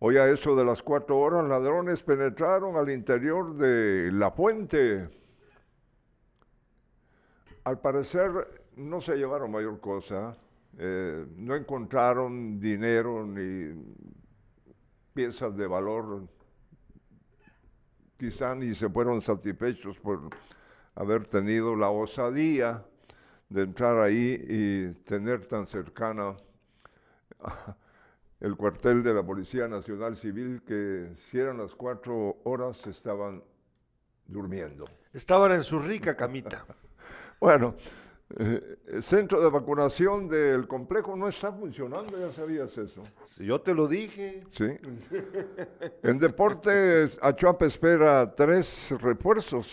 [0.00, 5.08] Hoy a eso de las cuatro horas, ladrones penetraron al interior de la fuente.
[7.64, 10.36] Al parecer no se llevaron mayor cosa,
[10.76, 13.72] eh, no encontraron dinero ni
[15.14, 16.28] piezas de valor,
[18.18, 20.30] quizá ni se fueron satisfechos por
[20.94, 22.84] haber tenido la osadía
[23.48, 26.36] de entrar ahí y tener tan cercana
[28.40, 33.42] el cuartel de la Policía Nacional Civil que si eran las cuatro horas estaban
[34.26, 34.86] durmiendo.
[35.12, 36.64] Estaban en su rica camita.
[37.40, 37.74] bueno,
[38.38, 43.02] eh, el centro de vacunación del complejo no está funcionando, ya sabías eso.
[43.28, 44.44] Si yo te lo dije.
[44.50, 44.76] Sí.
[46.02, 49.68] en deportes, Achuapa espera tres refuerzos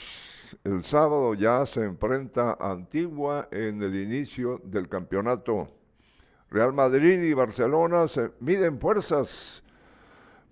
[0.63, 5.69] el sábado ya se enfrenta a Antigua en el inicio del campeonato.
[6.49, 9.63] Real Madrid y Barcelona se miden fuerzas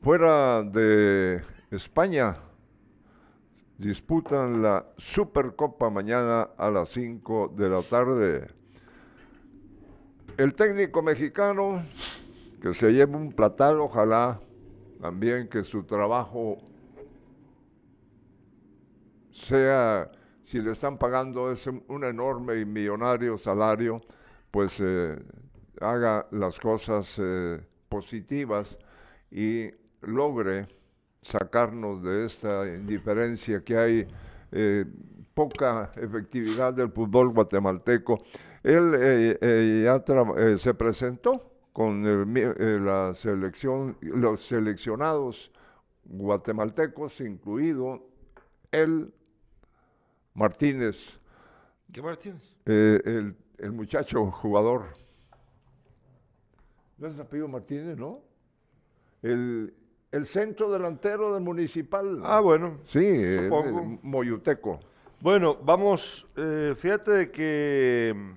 [0.01, 2.37] fuera de España.
[3.79, 8.47] Disputan la Supercopa mañana a las 5 de la tarde.
[10.35, 11.85] El técnico mexicano
[12.61, 14.41] que se lleve un platal, ojalá
[14.99, 16.57] también que su trabajo
[19.31, 20.11] sea,
[20.41, 24.01] si le están pagando ese, un enorme y millonario salario,
[24.51, 25.17] pues eh,
[25.79, 28.77] haga las cosas eh, positivas
[29.31, 30.67] y logre
[31.21, 34.07] sacarnos de esta indiferencia que hay,
[34.51, 34.85] eh,
[35.33, 38.23] poca efectividad del fútbol guatemalteco.
[38.63, 39.37] Él
[39.83, 40.03] ya
[40.57, 42.03] se presentó con
[42.85, 45.49] la selección, los seleccionados
[46.03, 48.09] guatemaltecos, incluido
[48.71, 49.13] él
[50.33, 50.97] Martínez.
[51.91, 52.41] ¿Qué Martínez?
[52.65, 54.85] Eh, el, muchacho jugador.
[56.97, 58.21] ¿No es el apellido Martínez, no?
[59.21, 59.73] El,
[60.25, 62.21] centro delantero del municipal.
[62.23, 62.79] Ah, bueno.
[62.85, 63.49] Sí, eh,
[64.01, 64.79] Moyuteco.
[65.21, 68.31] Bueno, vamos, eh, fíjate que mm,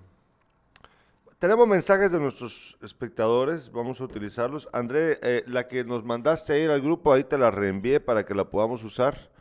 [1.38, 4.68] tenemos mensajes de nuestros espectadores, vamos a utilizarlos.
[4.72, 8.34] André, la que nos mandaste a ir al grupo, ahí te la reenvié para que
[8.34, 9.32] la podamos usar.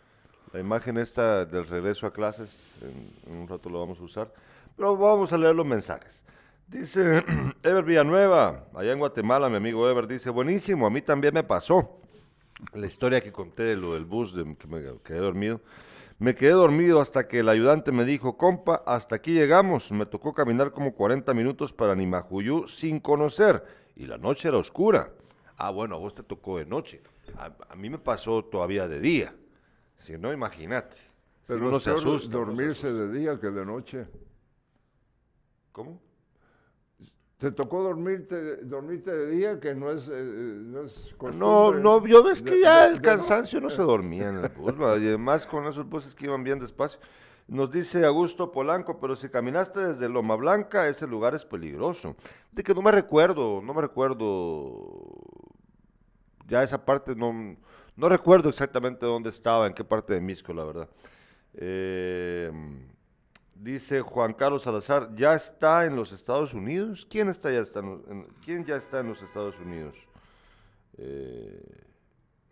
[0.53, 2.49] La imagen esta del regreso a clases,
[2.81, 4.33] en, un rato lo vamos a usar,
[4.75, 6.21] pero vamos a leer los mensajes.
[6.67, 7.23] Dice
[7.63, 12.00] Ever Villanueva, allá en Guatemala, mi amigo Ever, dice, buenísimo, a mí también me pasó.
[12.73, 15.61] La historia que conté de lo del bus, de que me quedé dormido.
[16.19, 19.91] Me quedé dormido hasta que el ayudante me dijo, compa, hasta aquí llegamos.
[19.91, 23.65] Me tocó caminar como 40 minutos para Nimajuyú sin conocer.
[23.95, 25.11] Y la noche era oscura.
[25.57, 27.01] Ah, bueno, a vos te tocó de noche.
[27.37, 29.33] a mí me pasó todavía de día.
[29.99, 30.97] Si no, imagínate.
[31.47, 32.37] Pero uno se asusta.
[32.37, 34.07] Dormirse de día que de noche.
[35.71, 35.99] ¿Cómo?
[37.41, 42.43] ¿Te tocó dormirte, dormirte de día que no es, eh, no No, no, yo ves
[42.43, 46.13] que ya el cansancio no se dormía en el bus, y además con esos buses
[46.13, 46.99] que iban bien despacio.
[47.47, 52.15] Nos dice Augusto Polanco, pero si caminaste desde Loma Blanca, ese lugar es peligroso.
[52.51, 55.17] De que no me recuerdo, no me recuerdo.
[56.45, 57.57] Ya esa parte no,
[57.95, 60.89] no recuerdo exactamente dónde estaba, en qué parte de Misco, la verdad.
[61.55, 62.51] Eh,
[63.61, 67.05] Dice Juan Carlos Salazar, ¿ya está en los Estados Unidos?
[67.07, 69.95] ¿Quién, está ya, está en, ¿quién ya está en los Estados Unidos?
[70.97, 71.61] Eh,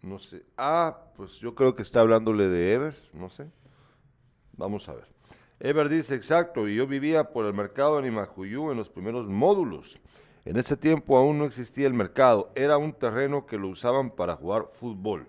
[0.04, 0.44] no sé.
[0.56, 3.48] Ah, pues yo creo que está hablándole de Ever, no sé.
[4.56, 5.08] Vamos a ver.
[5.60, 10.00] Ever dice, exacto, y yo vivía por el mercado en Imajuyú en los primeros módulos.
[10.46, 14.36] En ese tiempo aún no existía el mercado, era un terreno que lo usaban para
[14.36, 15.28] jugar fútbol.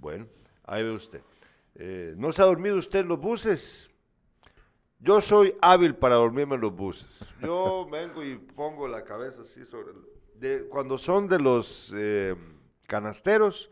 [0.00, 0.26] Bueno,
[0.64, 1.20] ahí ve usted.
[1.76, 3.88] Eh, ¿No se ha dormido usted en los buses?
[5.06, 7.32] Yo soy hábil para dormirme en los buses.
[7.40, 9.92] Yo vengo y pongo la cabeza así sobre...
[10.34, 12.34] de, cuando son de los eh,
[12.88, 13.70] canasteros,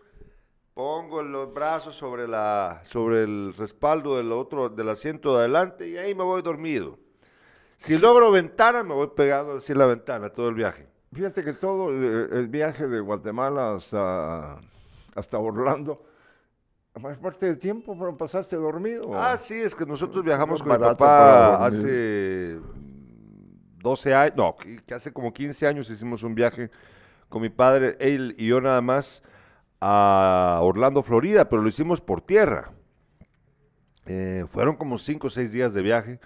[0.75, 5.97] pongo los brazos sobre, la, sobre el respaldo del, otro, del asiento de adelante y
[5.97, 7.01] ahí me voy dormido.
[7.79, 10.87] Si logro ventana, me voy pegando así en la ventana todo el viaje.
[11.12, 14.61] Fíjate que todo el, el viaje de Guatemala hasta,
[15.16, 16.01] hasta Orlando
[17.00, 19.11] más parte del tiempo pasarse dormido.
[19.14, 22.59] Ah, sí, es que nosotros viajamos con mi papá hace
[23.83, 26.70] 12 años, no, que que hace como 15 años hicimos un viaje
[27.28, 29.22] con mi padre, él y yo nada más
[29.80, 32.72] a Orlando, Florida, pero lo hicimos por tierra.
[34.07, 36.20] Eh, fueron como 5 o 6 días de viaje,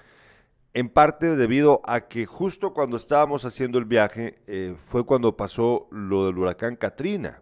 [0.75, 5.89] en parte debido a que justo cuando estábamos haciendo el viaje eh, fue cuando pasó
[5.91, 7.41] lo del huracán Katrina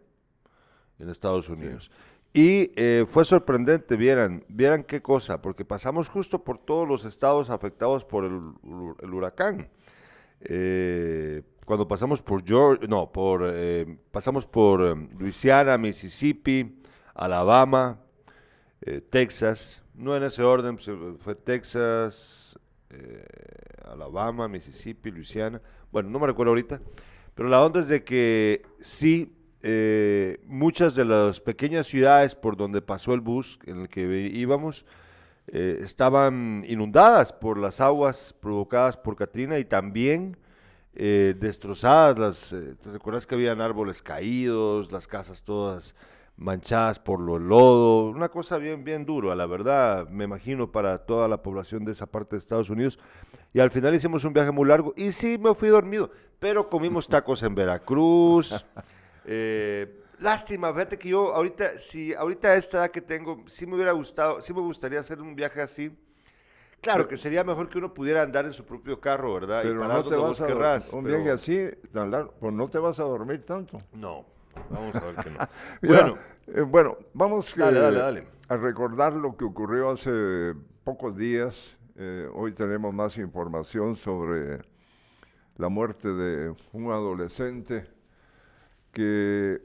[0.98, 1.90] en Estados Unidos.
[2.38, 7.49] Y eh, fue sorprendente, vieran, vieran qué cosa, porque pasamos justo por todos los estados
[7.49, 9.70] afectados por el, hu- el huracán.
[10.42, 16.79] Eh, cuando pasamos por Georgia, no, por, eh, pasamos por eh, Luisiana, Mississippi,
[17.14, 18.01] Alabama,
[19.09, 22.59] Texas, no en ese orden, pues, fue Texas,
[23.90, 26.83] Alabama, Mississippi, Luisiana, bueno, no me recuerdo ahorita,
[27.35, 29.33] pero la onda es de que sí,
[29.68, 34.87] eh, muchas de las pequeñas ciudades por donde pasó el bus en el que íbamos
[35.48, 40.37] eh, estaban inundadas por las aguas provocadas por Katrina y también
[40.94, 42.16] eh, destrozadas.
[42.16, 45.96] Las, ¿te recuerdas que habían árboles caídos, las casas todas
[46.37, 48.11] manchadas por lo lodo?
[48.11, 51.90] Una cosa bien, bien duro, a la verdad, me imagino, para toda la población de
[51.90, 53.00] esa parte de Estados Unidos.
[53.52, 57.09] Y al final hicimos un viaje muy largo y sí me fui dormido, pero comimos
[57.09, 58.64] tacos en Veracruz.
[59.28, 63.92] Eh, lástima, fíjate que yo ahorita, si ahorita esta edad que tengo, sí me hubiera
[63.92, 65.90] gustado, sí me gustaría hacer un viaje así.
[66.80, 69.62] Claro que sería mejor que uno pudiera andar en su propio carro, ¿verdad?
[69.64, 70.40] y Pero parar no te donde vas vos
[70.92, 73.78] a un pero- viaje así tan largo, pues no te vas a dormir tanto.
[73.92, 74.24] No,
[74.70, 75.38] vamos a ver que no.
[75.82, 78.26] Mira, bueno, eh, bueno, vamos Dale, eh, dale, dale.
[78.48, 81.76] a recordar lo que ocurrió hace pocos días.
[81.96, 84.60] Eh, hoy tenemos más información sobre
[85.56, 87.86] la muerte de un adolescente
[88.96, 89.61] que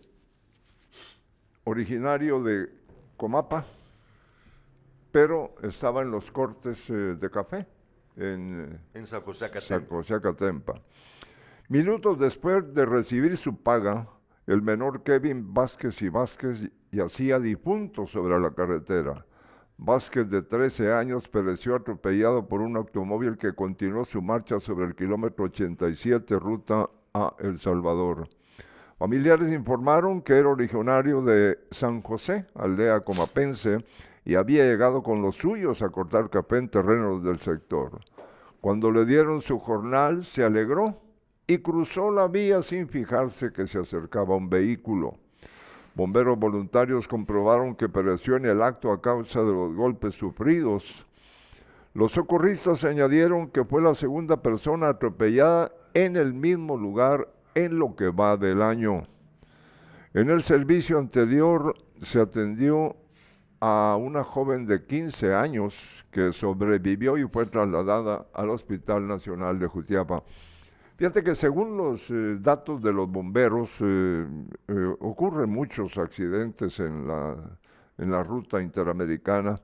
[1.64, 2.68] originario de
[3.16, 3.66] Comapa,
[5.14, 7.66] pero estaba en los cortes eh, de café
[8.18, 10.82] en eh, en.
[11.70, 14.10] Minutos después de recibir su paga,
[14.48, 19.26] el menor Kevin Vázquez y Vázquez yacía difunto sobre la carretera.
[19.78, 24.96] Vázquez, de 13 años, pereció atropellado por un automóvil que continuó su marcha sobre el
[24.96, 28.28] kilómetro 87, ruta a El Salvador.
[29.02, 33.84] Familiares informaron que era originario de San José, aldea comapense,
[34.26, 38.02] y había llegado con los suyos a cortar café en terrenos del sector.
[38.62, 41.02] Cuando le dieron su jornal, se alegró
[41.48, 45.16] y cruzó la vía sin fijarse que se acercaba un vehículo.
[45.96, 51.08] Bomberos voluntarios comprobaron que pereció en el acto a causa de los golpes sufridos.
[51.96, 57.96] Los socorristas añadieron que fue la segunda persona atropellada en el mismo lugar en lo
[57.96, 59.04] que va del año.
[60.14, 62.96] En el servicio anterior se atendió
[63.62, 65.76] a una joven de 15 años
[66.12, 70.24] que sobrevivió y fue trasladada al Hospital Nacional de Jutiapa.
[70.98, 74.28] Fíjate que según los eh, datos de los bomberos, eh,
[74.68, 77.36] eh, ocurren muchos accidentes en la,
[77.98, 79.60] en la ruta interamericana.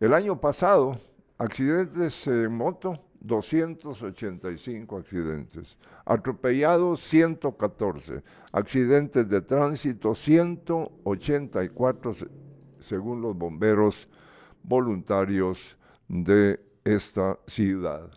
[0.00, 0.98] El año pasado,
[1.38, 5.78] accidentes en moto, 285 accidentes.
[6.04, 8.22] Atropellados, 114.
[8.52, 12.28] Accidentes de tránsito, 184 se-
[12.80, 14.08] según los bomberos
[14.62, 15.76] voluntarios
[16.08, 18.08] de esta ciudad.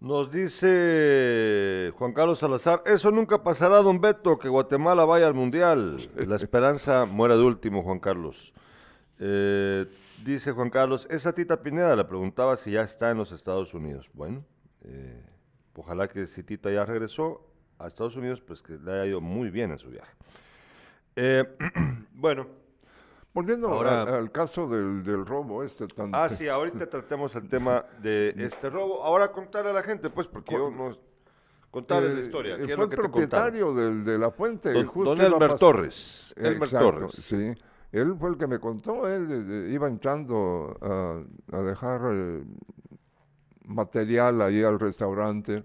[0.00, 5.98] Nos dice Juan Carlos Salazar, eso nunca pasará, don Beto, que Guatemala vaya al Mundial.
[6.16, 8.52] La esperanza muere de último, Juan Carlos.
[9.18, 9.86] Eh,
[10.24, 14.08] dice Juan Carlos, esa Tita Pineda le preguntaba si ya está en los Estados Unidos.
[14.12, 14.44] Bueno,
[14.82, 15.24] eh,
[15.74, 17.46] ojalá que si Tita ya regresó
[17.78, 20.12] a Estados Unidos, pues que le haya ido muy bien en su viaje.
[21.16, 21.44] Eh,
[22.12, 22.46] bueno,
[23.34, 26.10] Volviendo Ahora- al, al caso del, del robo este tan...
[26.14, 29.02] Ah, sí, ahorita tratemos el tema de este robo.
[29.04, 30.96] Ahora contarle a la gente, pues, porque yo no...
[31.70, 32.54] Contarles la Eh, historia.
[32.54, 34.72] eh, ¿Qué es fue lo que el te propietario del, de la fuente.
[34.72, 36.32] Don, justo don Elmer Torres.
[36.38, 37.10] Elmer Exacto, Torres.
[37.12, 37.54] Sí,
[37.92, 41.22] él fue el que me contó, él iba entrando a,
[41.56, 42.42] a dejar eh,
[43.64, 45.64] material ahí al restaurante.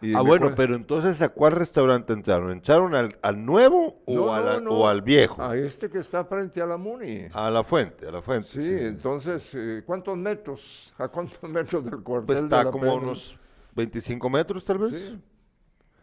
[0.00, 2.52] y Ah, bueno, pero entonces, ¿a cuál restaurante entraron?
[2.52, 5.42] ¿Entraron al, al nuevo o, No, a no, la- no, o al viejo?
[5.42, 7.26] A este que está frente a la Muni.
[7.32, 8.48] A la fuente, a la fuente.
[8.48, 10.92] sí, entonces, eh, ¿cuántos metros?
[10.98, 12.94] ¿A cuántos metros del cuartel Pues de está la como pena?
[12.94, 13.36] unos
[13.74, 14.92] 25 metros, tal vez.
[14.92, 15.20] Sí,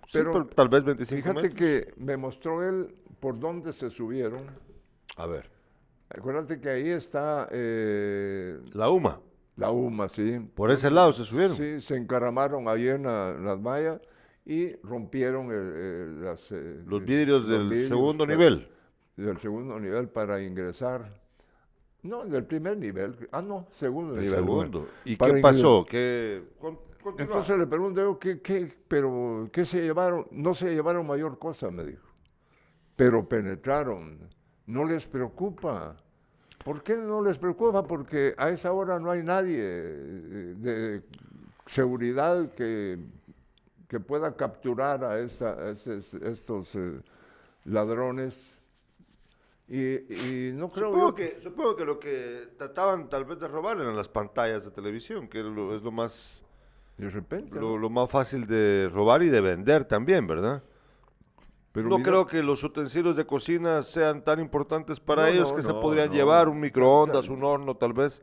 [0.10, 1.60] Sí, pero tal- tal vez 25 Fíjate metros.
[1.60, 4.40] que me mostró él por dónde se subieron.
[5.18, 5.50] A ver,
[6.10, 9.20] Acuérdate que ahí está eh, la UMA.
[9.58, 10.40] la UMA, sí.
[10.56, 11.58] Por ese lado se subieron.
[11.58, 14.00] Sí, se encaramaron ahí en la- las vallas
[14.46, 18.68] y rompieron el- el- las, eh, Los eh, vidrios los del vidrios segundo para- nivel.
[19.18, 21.12] Del segundo nivel para ingresar.
[22.04, 23.28] No, del primer nivel.
[23.34, 24.42] Ah, no, segundo El nivel.
[24.44, 24.72] bueno.
[24.72, 24.88] segundo.
[25.04, 25.86] ¿Y Para qué pasó?
[25.90, 26.44] ¿Qué?
[26.62, 26.80] con-.
[27.18, 30.26] Entonces le pregunté yo, ¿qué, qué, pero, ¿qué se llevaron?
[30.32, 32.08] No se llevaron mayor cosa, me dijo.
[32.96, 34.20] Pero penetraron.
[34.68, 35.96] No les preocupa.
[36.64, 37.84] ¿Por qué no les preocupa?
[37.88, 41.02] Porque a esa hora no hay nadie eh, de
[41.68, 43.00] seguridad que,
[43.88, 47.00] que pueda capturar a, esa- a esos- estos eh,
[47.66, 48.34] ladrones.
[49.70, 53.48] Y, y no creo Supongo yo- que, supongo que lo que trataban tal vez de
[53.48, 56.42] robar eran las pantallas de televisión, que es lo, es lo más
[56.98, 57.56] de repente.
[57.56, 57.78] lo, ¿no?
[57.78, 60.64] lo más fácil de robar y de vender también, ¿verdad?
[61.78, 65.50] Pero no mira- creo que los utensilios de cocina sean tan importantes para No, ellos
[65.50, 68.22] no, que se podrían llevar un microondas, un horno tal vez,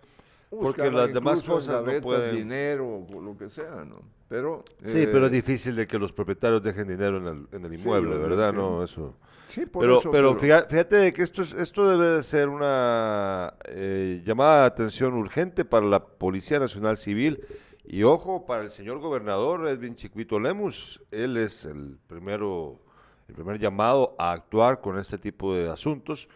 [0.50, 2.36] porque las demás cosas no pueden.
[2.36, 4.02] dinero o lo que sea, ¿no?
[4.28, 7.64] Pero Sí, eh, pero es difícil de que los propietarios dejen dinero en el, en
[7.64, 8.52] el inmueble, ¿verdad?
[8.52, 9.14] No, eso.
[9.48, 13.54] sí, por Pero, eso, pero fíjate, fíjate que esto, es, esto debe de ser una
[13.66, 17.44] eh, llamada de atención urgente para la Policía Nacional Civil
[17.84, 21.00] y ojo para el señor gobernador Edwin Chiquito Lemus.
[21.10, 22.80] Él es el primero,
[23.28, 26.28] el primer llamado a actuar con este tipo de asuntos.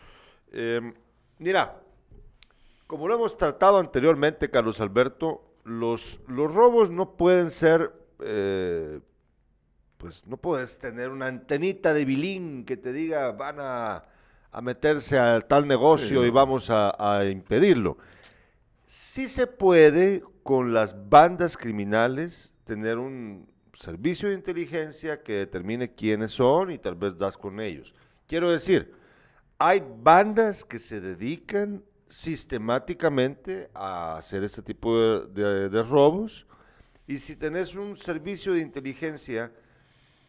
[0.53, 0.93] Eh,
[1.39, 1.81] mira,
[2.87, 9.01] como lo hemos tratado anteriormente, Carlos Alberto, los, los robos no pueden ser eh,
[9.99, 14.05] pues no puedes tener una antenita de bilín que te diga van a,
[14.51, 17.99] a meterse a tal negocio Sí, y vamos a, a impedirlo.
[18.87, 23.49] Sí se puede con las bandas criminales tener un
[23.79, 27.95] servicio de inteligencia que determine quiénes son y tal vez das con ellos.
[28.27, 28.93] Quiero decir,
[29.57, 36.47] hay bandas que se dedican sistemáticamente a hacer este tipo de, robos
[37.07, 39.53] y si tenés un servicio de inteligencia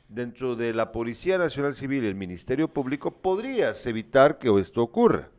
[0.08, 5.30] dentro de la Policía Nacional Civil y el Ministerio Público, podrías evitar que esto ocurra.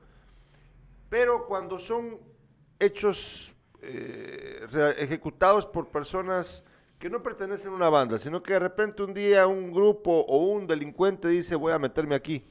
[1.08, 2.18] Pero cuando son
[2.78, 4.66] hechos eh,
[4.98, 6.64] ejecutados por personas
[7.00, 10.36] que no pertenecen a una banda, sino que de repente un día un grupo o
[10.52, 12.44] un delincuente dice voy a meterme aquí,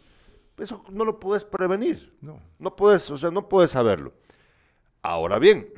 [0.57, 2.13] eso no lo puedes prevenir.
[2.19, 2.41] No.
[2.57, 4.11] No puedes, o sea, no puedes saberlo.
[5.01, 5.69] Ahora bien,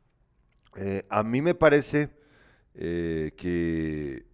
[0.76, 2.08] eh, a mí me parece
[2.74, 4.24] eh, que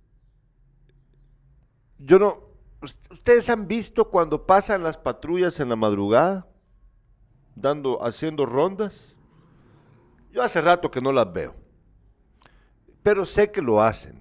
[1.99, 2.41] yo no.
[2.83, 6.47] us- ¿Ustedes han visto cuando pasan las patrullas en la madrugada,
[7.57, 9.17] dando, haciendo rondas?
[10.33, 11.55] Yo hace rato que no las veo,
[13.03, 14.21] pero sé que lo hacen.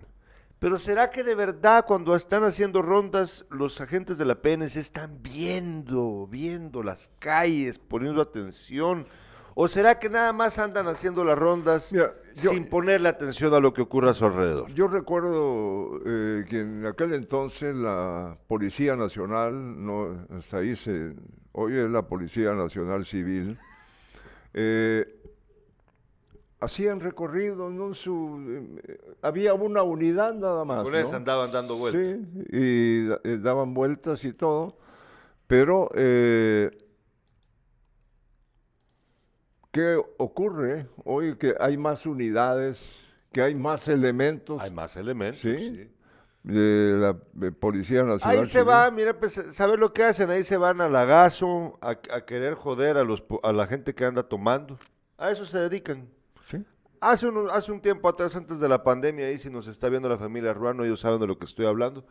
[0.59, 5.21] Pero ¿será que de verdad cuando están haciendo rondas los agentes de la PNC están
[5.21, 9.07] viendo, viendo las calles, poniendo atención?
[9.55, 13.59] ¿O será que nada más andan haciendo las rondas Mira, yo- sin ponerle atención a
[13.59, 14.69] lo que ocurre a su alrededor?
[14.73, 19.53] Yo recuerdo eh, que en aquel entonces la Policía Nacional,
[19.85, 21.13] no, hasta ahí se,
[21.53, 23.57] hoy es la Policía Nacional Civil,
[24.53, 25.18] eh,
[26.59, 27.93] hacían recorrido, ¿no?
[27.93, 30.83] Su, eh, había una unidad nada más.
[30.83, 31.17] Con eso ¿no?
[31.17, 32.01] andaban dando vueltas.
[32.01, 34.77] Sí, y eh, daban vueltas y todo,
[35.47, 36.69] pero eh,
[39.71, 42.81] ¿qué ocurre hoy que hay más unidades,
[43.31, 45.41] que hay más elementos Hay más elementos.
[45.41, 45.57] Sí.
[45.57, 45.91] sí.
[46.43, 48.39] de la de Policía Nacional?
[48.39, 48.69] Ahí se Civil?
[48.69, 50.29] va, mira, pues, ¿sabes lo que hacen?
[50.29, 54.03] Ahí se van al lagazo, a, a querer joder a, los, a la gente que
[54.03, 54.77] anda tomando.
[55.17, 56.07] A eso se dedican.
[57.01, 60.53] Hace un, tiempo atrás, antes de la pandemia, ahí si nos está viendo la familia
[60.53, 62.03] Ruano, ellos saben de lo que estoy hablando,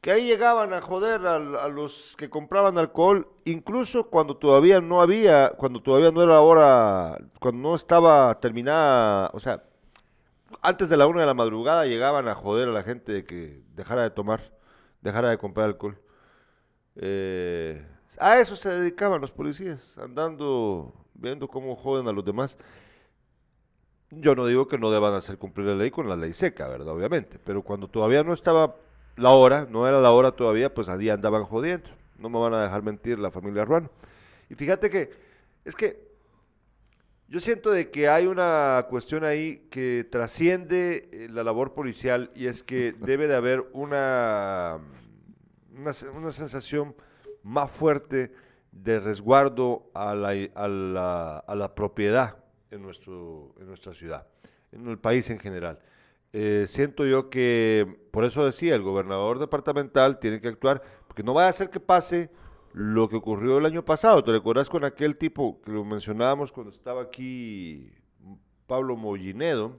[0.00, 5.50] que ahí llegaban a joder a, los que compraban alcohol, incluso cuando todavía no había,
[5.56, 9.62] cuando todavía no era hora, cuando no estaba terminada, o sea,
[10.62, 13.62] antes de la una de la madrugada llegaban a joder a la gente de que
[13.74, 14.52] dejara de tomar,
[15.02, 15.98] dejara de comprar alcohol.
[16.96, 17.86] Eh,
[18.18, 22.56] A eso se dedicaban los policías, andando, viendo cómo joden a los demás.
[24.20, 26.88] Yo no digo que no deban hacer cumplir la ley con la ley seca, ¿verdad?
[26.88, 27.38] Obviamente.
[27.44, 28.76] Pero cuando todavía no estaba
[29.16, 31.88] la hora, no era la hora todavía, pues allí andaban jodiendo.
[32.18, 33.90] No me van a dejar mentir la familia Ruano.
[34.48, 35.10] Y fíjate que,
[35.64, 36.14] es que
[37.28, 42.46] yo siento de que hay una cuestión ahí que trasciende eh, la labor policial y
[42.46, 44.78] es que debe de haber una,
[45.76, 46.94] una, una sensación
[47.42, 48.32] más fuerte
[48.70, 52.43] de resguardo a la, a la, a la propiedad
[52.74, 54.26] en, nuestro, en nuestra ciudad,
[54.72, 55.78] en el país en general.
[56.32, 61.34] Eh, siento yo que, por eso decía, el gobernador departamental tiene que actuar, porque no
[61.34, 62.30] vaya a ser que pase
[62.72, 64.22] lo que ocurrió el año pasado.
[64.24, 67.92] ¿Te recuerdas con aquel tipo que lo mencionábamos cuando estaba aquí
[68.66, 69.78] Pablo Mollinedo,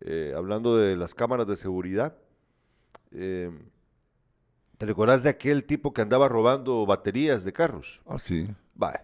[0.00, 2.16] eh, hablando de las cámaras de seguridad?
[3.10, 3.50] Eh,
[4.78, 8.00] ¿Te recuerdas de aquel tipo que andaba robando baterías de carros?
[8.06, 8.46] Ah, sí.
[8.74, 9.00] Vale.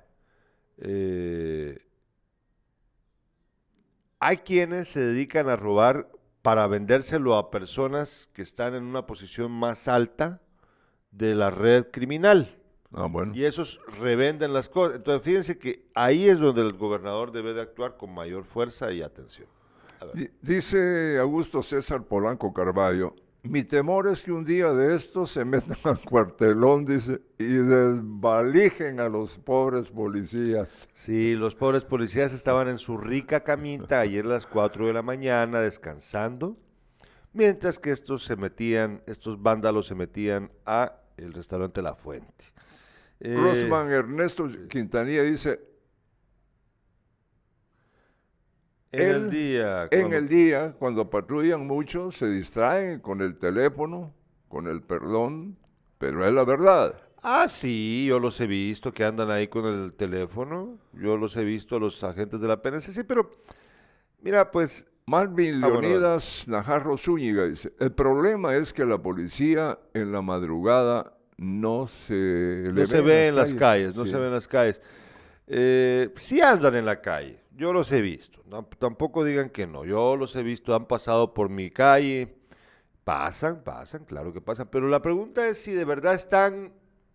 [0.79, 1.79] Eh,
[4.23, 6.09] hay quienes se dedican a robar
[6.43, 10.41] para vendérselo a personas que están en una posición más alta
[11.11, 12.57] de la red criminal.
[12.93, 13.33] Ah, bueno.
[13.35, 14.95] Y esos revenden las cosas.
[14.97, 19.03] Entonces, fíjense que ahí es donde el gobernador debe de actuar con mayor fuerza y
[19.03, 19.49] atención.
[20.41, 25.77] Dice Augusto César Polanco Carballo, mi temor es que un día de estos se metan
[25.83, 30.89] al cuartelón, dice, y desvalijen a los pobres policías.
[30.95, 35.03] Sí, los pobres policías estaban en su rica camita ayer a las 4 de la
[35.03, 36.57] mañana descansando,
[37.33, 42.45] mientras que estos se metían, estos vándalos se metían a el restaurante La Fuente.
[43.19, 45.72] Eh, Rosman Ernesto Quintanilla dice,
[48.93, 54.13] en el día, en cuando- el día, cuando patrullan mucho, se distraen con el teléfono,
[54.49, 55.57] con el perdón,
[55.99, 56.95] pero es la verdad.
[57.23, 61.45] Ah, sí, yo los he visto que andan ahí con el teléfono, yo los he
[61.45, 63.31] visto a los agentes de la PNC, sí, pero
[64.21, 69.79] mira, pues Marvin Ah, bueno, Leonidas Najarro Zúñiga dice, el problema es que la policía
[69.95, 73.61] en la madrugada no se le no se ve en las calles.
[73.95, 74.11] calles, no Sí.
[74.11, 74.81] se ve en las calles.
[75.49, 78.43] Eh, sí andan en la calle, yo los he visto,
[78.79, 82.35] tampoco digan que no, yo los he visto, han pasado por mi calle,
[83.05, 86.73] pasan, pasan, claro que pasan, pero la pregunta es si de verdad están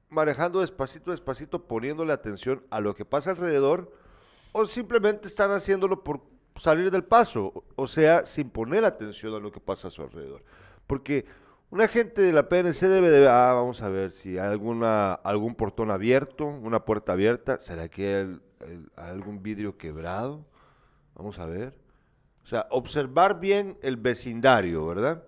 [0.09, 3.91] manejando despacito, despacito, poniéndole atención a lo que pasa alrededor,
[4.51, 6.21] o simplemente están haciéndolo por
[6.55, 10.43] salir del paso, o sea, sin poner atención a lo que pasa a su alrededor.
[10.87, 11.25] Porque
[11.69, 15.55] un agente de la PNC debe de, ah, vamos a ver si hay alguna, algún
[15.55, 18.39] portón abierto, una puerta abierta, ¿será que hay,
[18.95, 20.45] algún vidrio quebrado?
[21.13, 21.73] Vamos a ver.
[22.43, 25.23] O sea, observar bien el vecindario, ¿verdad?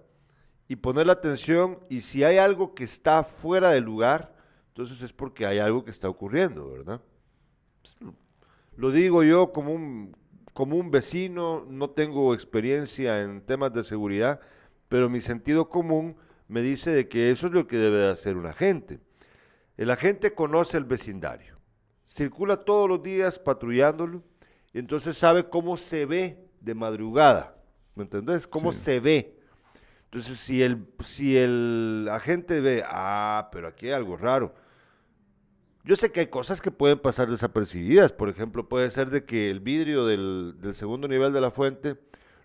[0.70, 4.34] Y ponerle atención, y si hay algo que está fuera de lugar,
[4.70, 7.02] entonces es porque hay algo que está ocurriendo, ¿verdad?
[8.78, 10.16] Lo digo yo como un,
[10.54, 14.40] como un vecino, no tengo experiencia en temas de seguridad,
[14.88, 16.16] pero mi sentido común
[16.50, 19.00] me dice de que eso es lo que debe de hacer un agente.
[19.78, 21.58] El agente conoce el vecindario,
[22.06, 24.22] circula todos los días patrullándolo
[24.74, 27.56] y entonces sabe cómo se ve de madrugada,
[27.96, 28.46] ¿me entendés?
[28.46, 28.80] Cómo Sí.
[28.82, 29.40] se ve.
[30.06, 34.54] Entonces, si el, si el agente ve, ah, pero aquí hay algo raro,
[35.86, 38.12] yo sé que hay cosas que pueden pasar desapercibidas.
[38.12, 41.96] Por ejemplo, puede ser de que el vidrio del, del segundo nivel de la fuente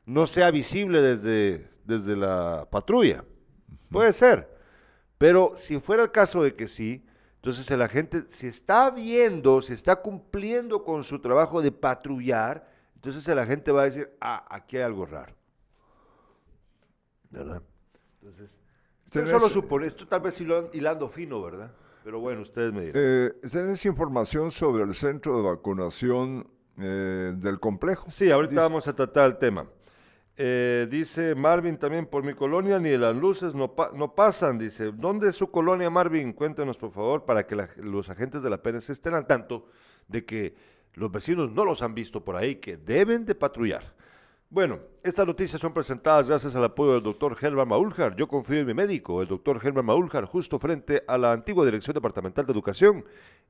[0.07, 3.25] no sea visible desde, desde la patrulla.
[3.91, 4.49] Puede ser.
[5.19, 7.05] Pero si fuera el caso de que sí,
[7.37, 13.27] entonces el agente, si está viendo, si está cumpliendo con su trabajo de patrullar, entonces
[13.29, 15.35] el agente va a decir, ah, aquí hay algo raro.
[17.31, 17.63] ¿Verdad?
[18.23, 18.61] Entonces,
[19.07, 21.71] esto solo supone, esto tal vez hilando fino, ¿verdad?
[22.03, 23.03] Pero bueno, ustedes me dirán.
[23.05, 26.47] Eh, ¿Tenés información sobre el centro de vacunación
[26.79, 28.11] eh, del complejo?
[28.11, 29.67] Sí, ahorita Dice- vamos a tratar el tema.
[30.37, 34.59] Eh, dice Marvin también, por mi colonia ni las luces no, pa- no pasan.
[34.59, 36.33] Dice, ¿dónde es su colonia, Marvin?
[36.33, 39.69] Cuéntenos, por favor, para que la- los agentes de la PNC estén al tanto
[40.09, 40.55] de que
[40.95, 43.95] los vecinos no los han visto por ahí, que deben de patrullar.
[44.55, 48.15] Bueno, estas noticias son presentadas gracias al apoyo del doctor Helman Maúljar.
[48.15, 51.93] Yo confío en mi médico, el doctor Helman Maúljar, justo frente a la antigua Dirección
[51.93, 53.05] Departamental de Educación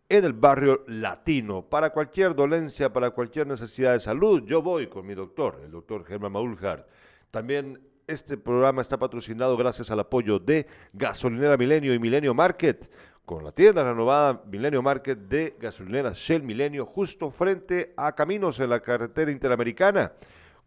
[0.08, 1.60] en el barrio latino.
[1.60, 6.06] Para cualquier dolencia, para cualquier necesidad de salud, yo voy con mi doctor, el doctor
[6.06, 6.88] Germán Maúljar.
[7.30, 12.90] También este programa está patrocinado gracias al apoyo de Gasolinera Milenio y Milenio Market,
[13.26, 18.70] con la tienda renovada Milenio Market de gasolineras Shell Milenio, justo frente a Caminos en
[18.70, 20.12] la carretera interamericana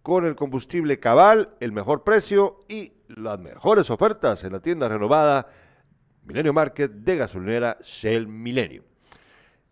[0.07, 5.47] con el combustible cabal, el mejor precio y las mejores ofertas en la tienda renovada
[6.23, 8.85] Milenio Market de gasolinera Shell Milenio.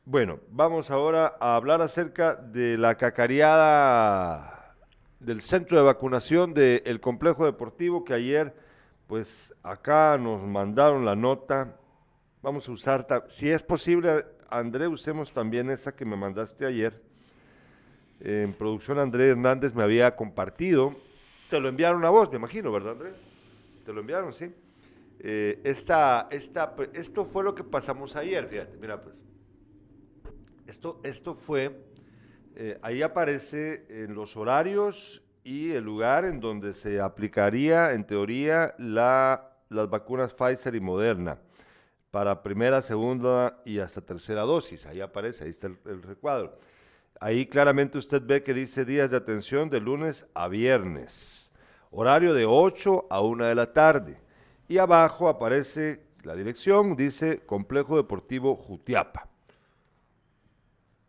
[0.04, 4.76] Bueno, vamos ahora a hablar acerca de la cacareada
[5.22, 8.54] del centro de vacunación del complejo deportivo que ayer,
[9.08, 11.78] pues acá nos mandaron la nota.
[12.42, 17.02] Vamos a usar, si es posible, André, usemos también esa que me mandaste ayer.
[18.20, 20.96] En producción André Hernández me había compartido.
[21.50, 23.14] Te lo enviaron a vos, me imagino, ¿verdad, André?
[23.86, 24.52] Te lo enviaron, sí.
[25.20, 29.16] Eh, esta, esta, esto fue lo que pasamos ayer, fíjate, mira pues.
[30.68, 31.86] Esto, esto fue,
[32.56, 38.74] eh, ahí aparece en los horarios y el lugar en donde se aplicaría, en teoría,
[38.80, 41.38] la, las vacunas Pfizer y Moderna
[42.16, 44.86] para primera, segunda y hasta tercera dosis.
[44.86, 46.58] Ahí aparece, ahí está el, recuadro.
[47.20, 51.50] Ahí claramente usted ve que dice días de atención de lunes a viernes.
[51.92, 54.20] Horario de 8 a 1 de la tarde.
[54.68, 59.30] Y abajo aparece la dirección, dice Complejo Deportivo Jutiapa.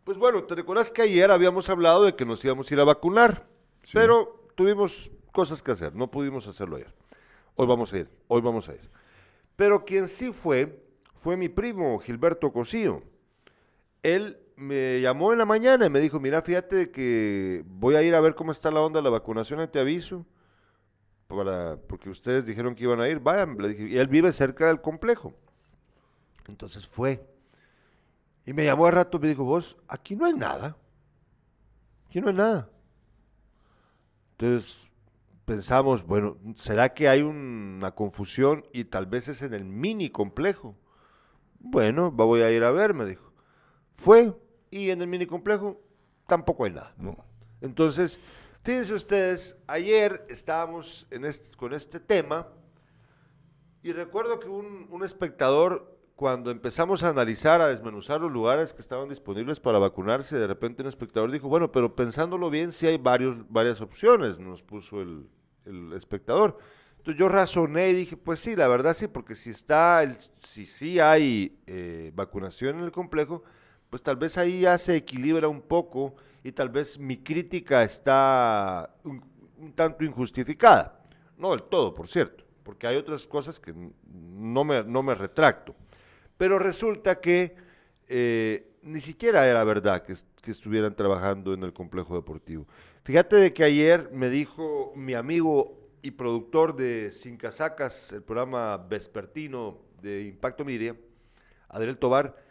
[0.03, 2.85] Pues bueno, te recuerdas que ayer habíamos hablado de que nos íbamos a ir a
[2.85, 3.45] vacunar,
[3.91, 6.93] pero tuvimos cosas que hacer, no pudimos hacerlo ayer.
[7.55, 8.89] Hoy vamos a ir, hoy vamos a ir.
[9.57, 10.81] Pero quien sí fue,
[11.15, 13.03] fue mi primo Gilberto Cosío.
[14.03, 18.15] Él me llamó en la mañana y me dijo, mira, fíjate que voy a ir
[18.15, 20.25] a ver cómo está la onda de la vacunación te aviso,
[21.27, 24.67] para, porque ustedes dijeron que iban a ir, vayan, le dije, y él vive cerca
[24.67, 25.33] del complejo.
[26.47, 27.23] Entonces fue.
[28.45, 30.75] Y me llamó al rato y me dijo, vos, aquí no hay nada.
[32.07, 32.69] Aquí no hay nada.
[34.31, 34.87] Entonces
[35.45, 40.75] pensamos, bueno, ¿será que hay una confusión y tal vez es en el mini complejo?
[41.59, 43.31] Bueno, voy a ir a ver, me dijo.
[43.95, 44.33] Fue
[44.69, 45.81] y en el mini complejo
[46.27, 46.93] tampoco hay nada.
[46.97, 47.17] No.
[47.61, 48.19] Entonces,
[48.63, 52.47] fíjense ustedes, ayer estábamos en con este tema
[53.83, 58.81] y recuerdo que un, un espectador cuando empezamos a analizar, a desmenuzar los lugares que
[58.81, 62.97] estaban disponibles para vacunarse, de repente un espectador dijo, bueno, pero pensándolo bien, sí hay
[62.97, 65.29] varios, varias opciones, nos puso el,
[65.95, 66.57] espectador.
[66.97, 70.65] Entonces yo razoné y dije, pues sí, la verdad sí, porque si está, el, si
[70.65, 73.43] sí hay eh, vacunación en el complejo,
[73.89, 78.95] pues tal vez ahí ya se equilibra un poco y tal vez mi crítica está
[79.03, 79.23] un,
[79.75, 80.99] tanto injustificada.
[81.37, 85.75] No del todo, por cierto, porque hay otras cosas que no me, no me retracto.
[86.37, 87.55] Pero resulta que
[88.07, 90.15] eh, ni siquiera era verdad que,
[90.49, 92.65] estuvieran trabajando en el complejo deportivo.
[93.03, 98.77] Fíjate de que ayer me dijo mi amigo y productor de Sin Casacas, el programa
[98.77, 100.95] vespertino de Impacto Media,
[101.67, 102.46] Adriel Tobar.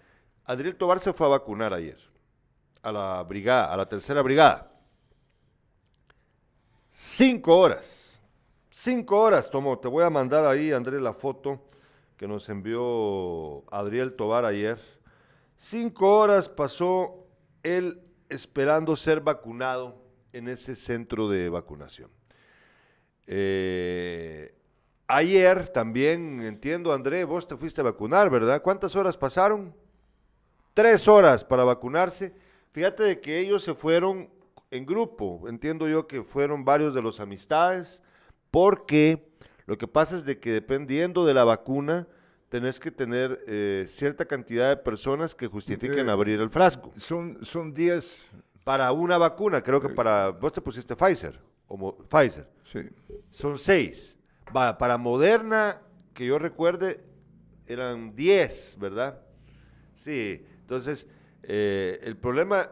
[0.47, 1.99] Adriel Tobar se fue a vacunar ayer
[2.83, 4.71] a la brigada, a la tercera brigada.
[6.93, 8.23] Cinco horas.
[8.71, 9.77] Cinco horas tomó.
[9.81, 11.65] Te voy a mandar ahí, Andrés, la foto
[12.17, 14.79] que nos envió Adriel Tobar ayer.
[15.57, 17.27] Cinco horas pasó
[17.65, 19.97] él esperando ser vacunado
[20.33, 22.11] en ese centro de vacunación.
[23.27, 24.55] Eh,
[25.09, 28.63] ayer también, entiendo, André, vos te fuiste a vacunar, ¿verdad?
[28.63, 29.75] ¿Cuántas horas pasaron?
[30.77, 32.35] Tres horas para vacunarse.
[32.73, 34.29] Fíjate de que ellos se fueron
[34.71, 38.03] en grupo, entiendo yo que fueron varios de los amistades,
[38.51, 39.27] porque
[39.65, 42.07] lo que pasa es de que dependiendo de la vacuna,
[42.51, 46.93] tenés que tener eh, cierta cantidad de personas que justifiquen eh, abrir el frasco.
[46.99, 48.25] Son, son 10.
[48.63, 52.51] Para una vacuna, creo que para, vos te pusiste Pfizer, o Pfizer.
[52.65, 52.81] Sí.
[53.31, 54.19] Son 6.
[54.53, 55.81] para Moderna,
[56.13, 57.03] que yo recuerde,
[57.67, 59.23] eran 10, ¿verdad?
[60.05, 61.07] Sí, entonces,
[61.45, 62.69] eh, el problema,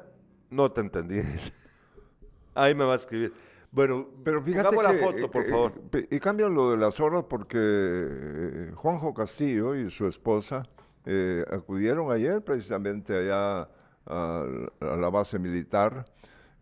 [0.50, 1.22] no te entendí.
[2.56, 3.32] Ahí me va a escribir.
[3.70, 5.72] Bueno, pero fíjate la foto, por favor.
[6.10, 10.64] y cambian lo de las horas porque eh, Juanjo Castillo y su esposa
[11.06, 13.68] eh, acudieron ayer precisamente allá
[14.06, 14.46] a,
[14.80, 16.04] la base militar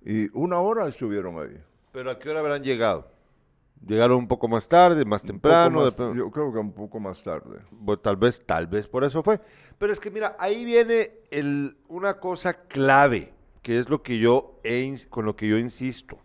[0.05, 1.59] y una hora estuvieron ahí.
[1.93, 3.11] ¿Pero a qué hora habrán llegado?
[3.87, 5.89] ¿Llegaron un poco más tarde, más temprano?
[6.15, 7.61] yo creo que un poco más tarde.
[8.01, 9.41] tal vez, tal vez por eso fue.
[9.79, 14.61] Pero es que mira, ahí viene el, una cosa clave, que es lo que yo
[15.09, 16.19] con lo que yo insisto.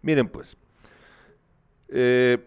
[0.00, 0.56] Miren pues,
[1.88, 2.38] eh,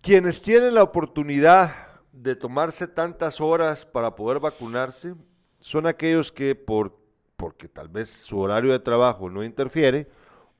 [0.00, 1.74] quienes tienen la oportunidad
[2.12, 5.14] de tomarse tantas horas para poder vacunarse
[5.58, 6.96] son aquellos que por,
[7.36, 10.06] porque tal vez su horario de trabajo no interfiere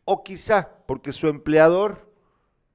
[0.04, 2.12] o quizá porque su empleador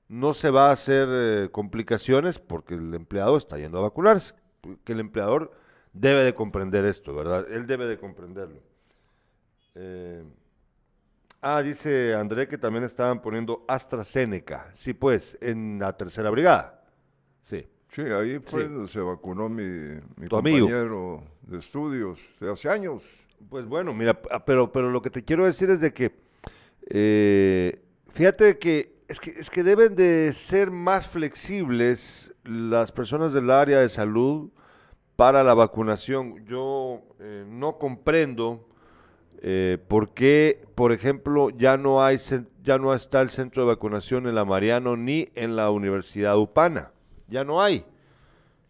[0.10, 4.34] no se va a hacer eh, complicaciones porque el empleado está yendo a vacunarse,
[4.84, 5.52] que el empleador
[5.94, 7.46] debe de comprender esto, ¿verdad?
[7.50, 8.60] Él debe de comprenderlo.
[9.76, 10.24] Eh,
[11.42, 14.72] Ah, dice André que también estaban poniendo AstraZeneca.
[14.74, 16.84] Sí, pues, en la tercera brigada.
[17.44, 17.66] Sí.
[17.94, 23.04] Sí, ahí fue donde se vacunó mi, mi compañero de estudios de hace años.
[23.50, 26.12] Pues bueno, mira, pero, pero lo que te quiero decir es de que,
[26.90, 33.52] eh, fíjate que es, que es que deben de ser más flexibles las personas del
[33.52, 34.50] área de salud
[35.16, 36.46] para la vacunación.
[36.46, 38.68] Yo eh, no comprendo
[39.42, 42.18] eh, por qué, por ejemplo, ya no, hay,
[42.64, 46.92] ya no está el centro de vacunación en la Mariano ni en la Universidad Upana
[47.30, 47.86] ya no hay.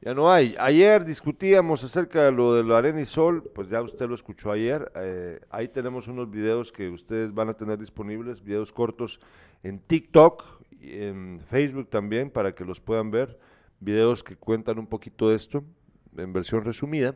[0.02, 0.56] Ya no hay.
[0.60, 4.52] Ayer discutíamos acerca de lo de la arena y sol, pues ya usted lo escuchó
[4.52, 4.90] ayer.
[4.96, 9.20] Eh, ahí tenemos unos videos que ustedes van a tener disponibles, videos cortos
[9.64, 10.44] en TikTok
[10.80, 13.40] y en Facebook también para que los puedan ver.
[13.80, 15.64] Videos que cuentan un poquito de esto
[16.18, 17.16] en versión resumida.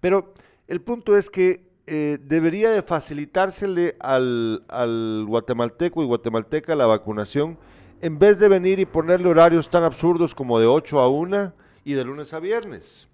[0.00, 0.34] Pero
[0.66, 7.58] el punto es que eh, debería de facilitársele al, al guatemalteco y guatemalteca la vacunación
[8.00, 11.52] en vez de venir y ponerle horarios tan absurdos como de 8 a 1
[11.84, 13.08] y de lunes a viernes.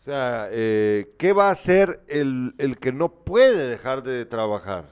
[0.00, 4.90] O sea, eh, ¿qué va a hacer el, que no puede dejar de trabajar?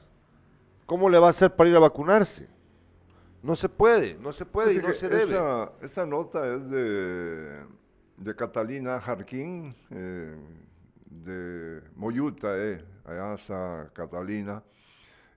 [0.91, 2.49] ¿Cómo le va a hacer para ir a vacunarse?
[3.45, 5.38] No se puede, no se puede y no se debe.
[5.82, 7.64] Esta, nota es de,
[8.16, 10.36] de Catalina Jarquín, eh,
[11.05, 14.64] de Moyuta, eh, allá está Catalina.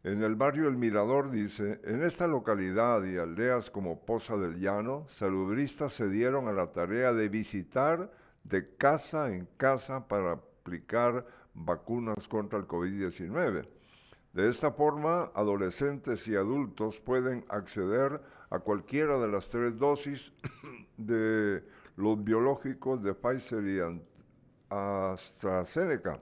[0.04, 5.06] En el barrio El Mirador dice, en esta localidad y aldeas como Poza del Llano,
[5.12, 8.12] salubristas se dieron a la tarea de visitar
[8.43, 13.68] de casa en casa para aplicar vacunas contra el COVID-19.
[14.34, 20.32] De esta forma, adolescentes y adultos pueden acceder a cualquiera de las tres dosis
[20.98, 21.64] de
[21.96, 23.80] los biológicos de Pfizer y
[24.70, 26.20] AstraZeneca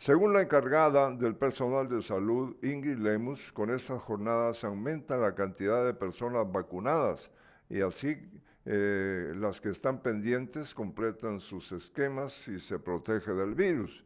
[0.00, 5.84] según la encargada del personal de salud, Ingrid Lemus, con estas jornadas aumenta la cantidad
[5.84, 7.30] de personas vacunadas
[7.68, 8.16] y así
[8.64, 14.02] eh, las que están pendientes completan sus esquemas y se protege del virus.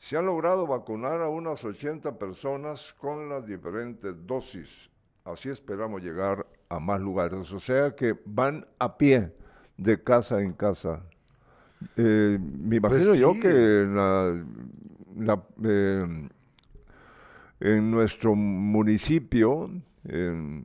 [0.00, 4.90] Se han logrado vacunar a unas 80 personas con las diferentes dosis.
[5.26, 7.52] Así esperamos llegar a más lugares.
[7.52, 9.30] O sea que van a pie
[9.76, 11.02] de casa en casa.
[11.98, 13.86] Eh, me pues imagino yo que
[15.16, 16.28] la, eh,
[17.60, 19.70] en nuestro municipio,
[20.04, 20.62] eh,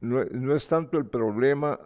[0.00, 1.80] no, es tanto el problema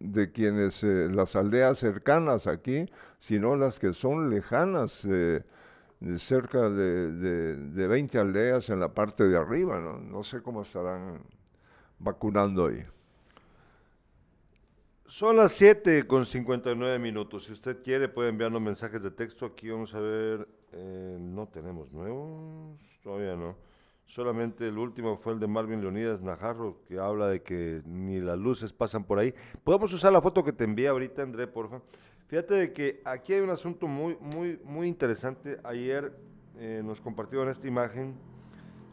[0.00, 2.86] de quienes, eh, las aldeas cercanas aquí,
[3.20, 5.44] sino las que son lejanas, de
[6.18, 9.98] cerca de, de, 20 aldeas en la parte de arriba, ¿no?
[9.98, 11.20] no sé cómo estarán
[11.98, 12.82] vacunando ahí.
[15.06, 17.44] Son las 7 con 59 minutos.
[17.44, 19.44] Si usted quiere, puede enviarnos mensajes de texto.
[19.44, 20.48] Aquí vamos a ver.
[20.72, 22.78] Eh, no tenemos nuevos.
[23.02, 23.56] Todavía no.
[24.10, 28.36] Solamente el último fue el de Marvin Leonidas Najarro, que habla de que ni las
[28.36, 29.32] luces pasan por ahí.
[29.62, 31.80] Podemos usar la foto que te envié ahorita, André, porfa.
[32.26, 35.60] Fíjate de que aquí hay un asunto muy, muy, muy interesante.
[35.62, 36.12] Ayer
[36.58, 38.16] eh, nos compartieron esta imagen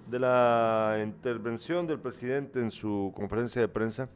[0.08, 4.10] de la intervención del presidente en su conferencia de prensa.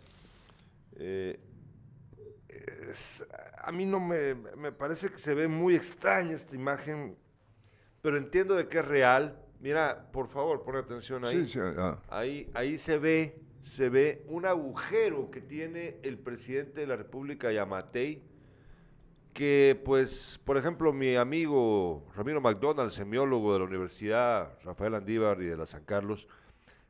[0.98, 1.40] Eh,
[3.58, 7.18] a mí no me, me parece que se ve muy extraña esta imagen,
[8.04, 9.36] pero entiendo de que es real.
[9.62, 11.48] Mira, por favor, pon atención ahí.
[11.78, 12.00] Ah.
[12.10, 17.52] Ahí, ahí se ve, se ve un agujero que tiene el presidente de la República,
[17.52, 18.24] Yamatei,
[19.34, 25.46] que pues, por ejemplo, mi amigo Ramiro McDonald, semiólogo de la Universidad Rafael Andívar y
[25.46, 26.28] de la San Carlos,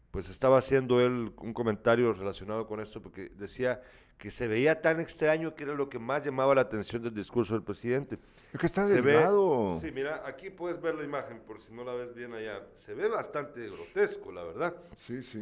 [0.09, 3.81] pues estaba haciendo él un comentario relacionado con esto porque decía
[4.21, 7.55] que se veía tan extraño que era lo que más llamaba la atención del discurso
[7.55, 8.19] del presidente.
[8.53, 9.79] Es que está delgado.
[9.81, 12.61] sí, mira, aquí puedes ver la imagen por si no la ves bien allá.
[12.85, 14.75] Se ve bastante grotesco, la verdad.
[15.07, 15.39] Sí, sí.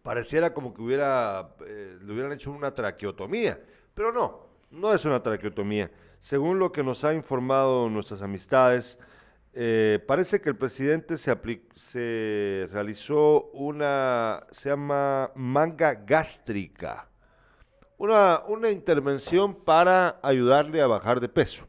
[0.00, 3.58] Pareciera como que hubiera, eh, le hubieran hecho una traqueotomía,
[3.92, 5.90] pero no, no es una traqueotomía.
[6.20, 8.96] Según lo que nos ha informado nuestras amistades,
[9.54, 11.36] eh, parece que el presidente se,
[11.74, 17.09] se realizó una, se llama manga gástrica
[18.00, 21.66] una, una intervención para ayudarle a bajar de peso.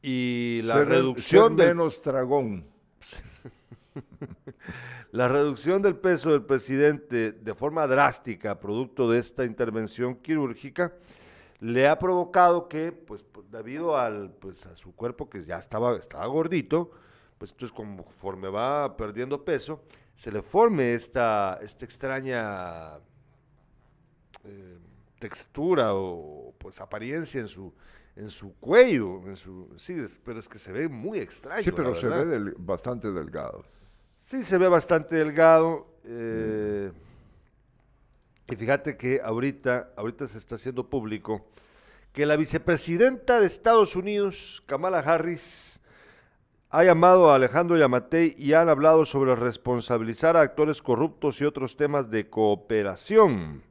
[0.00, 2.00] Y la reducción de menos
[5.10, 10.92] la reducción del peso del presidente de forma drástica, producto de esta intervención quirúrgica,
[11.58, 15.96] le ha provocado que, pues, pues, debido al, pues, a su cuerpo que ya estaba,
[15.96, 16.92] estaba gordito,
[17.38, 19.82] pues entonces conforme va perdiendo peso,
[20.14, 22.98] se le forme esta, esta extraña
[24.44, 24.78] eh,
[25.24, 27.72] textura o pues apariencia en su
[28.16, 29.94] en su cuello, en su sí,
[30.24, 31.64] pero es que se ve muy extraño.
[31.64, 33.64] Sí, pero se ve bastante delgado.
[34.22, 35.86] Sí, se ve bastante delgado.
[36.04, 36.92] Eh,
[38.46, 41.46] Y fíjate que ahorita, ahorita se está haciendo público
[42.12, 45.80] que la vicepresidenta de Estados Unidos, Kamala Harris,
[46.70, 51.76] ha llamado a Alejandro Yamatei y han hablado sobre responsabilizar a actores corruptos y otros
[51.76, 53.62] temas de cooperación.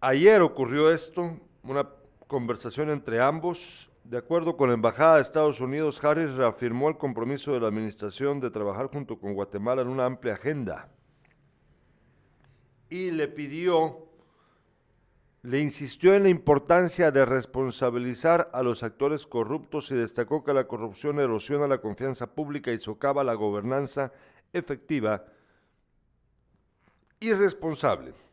[0.00, 1.88] Ayer ocurrió esto, una
[2.26, 3.90] conversación entre ambos.
[4.04, 8.40] De acuerdo con la Embajada de Estados Unidos, Harris reafirmó el compromiso de la administración
[8.40, 10.88] de trabajar junto con Guatemala en una amplia agenda
[12.90, 14.08] y le pidió,
[15.42, 20.66] le insistió en la importancia de responsabilizar a los actores corruptos y destacó que la
[20.66, 24.12] corrupción erosiona la confianza pública y socava la gobernanza
[24.52, 25.24] efectiva
[27.20, 28.27] y responsable.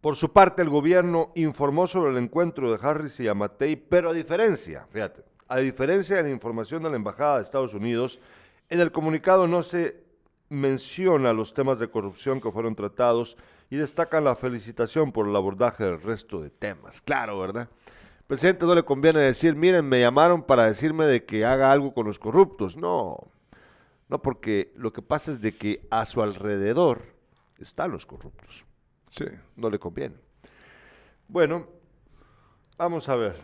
[0.00, 4.12] Por su parte, el gobierno informó sobre el encuentro de Harris y Amatei, pero a
[4.14, 8.18] diferencia, fíjate, a diferencia de la información de la Embajada de Estados Unidos,
[8.70, 9.96] en el comunicado no se
[10.48, 13.36] menciona los temas de corrupción que fueron tratados
[13.68, 17.00] y destacan la felicitación por el abordaje del resto de temas.
[17.02, 17.68] Claro, ¿verdad?
[18.26, 22.06] Presidente, no le conviene decir, miren, me llamaron para decirme de que haga algo con
[22.06, 22.76] los corruptos.
[22.76, 23.18] No,
[24.08, 27.02] no, porque lo que pasa es de que a su alrededor
[27.58, 28.64] están los corruptos.
[29.10, 29.26] Sí.
[29.56, 30.16] No le conviene.
[31.28, 31.66] Bueno,
[32.76, 33.36] vamos a ver.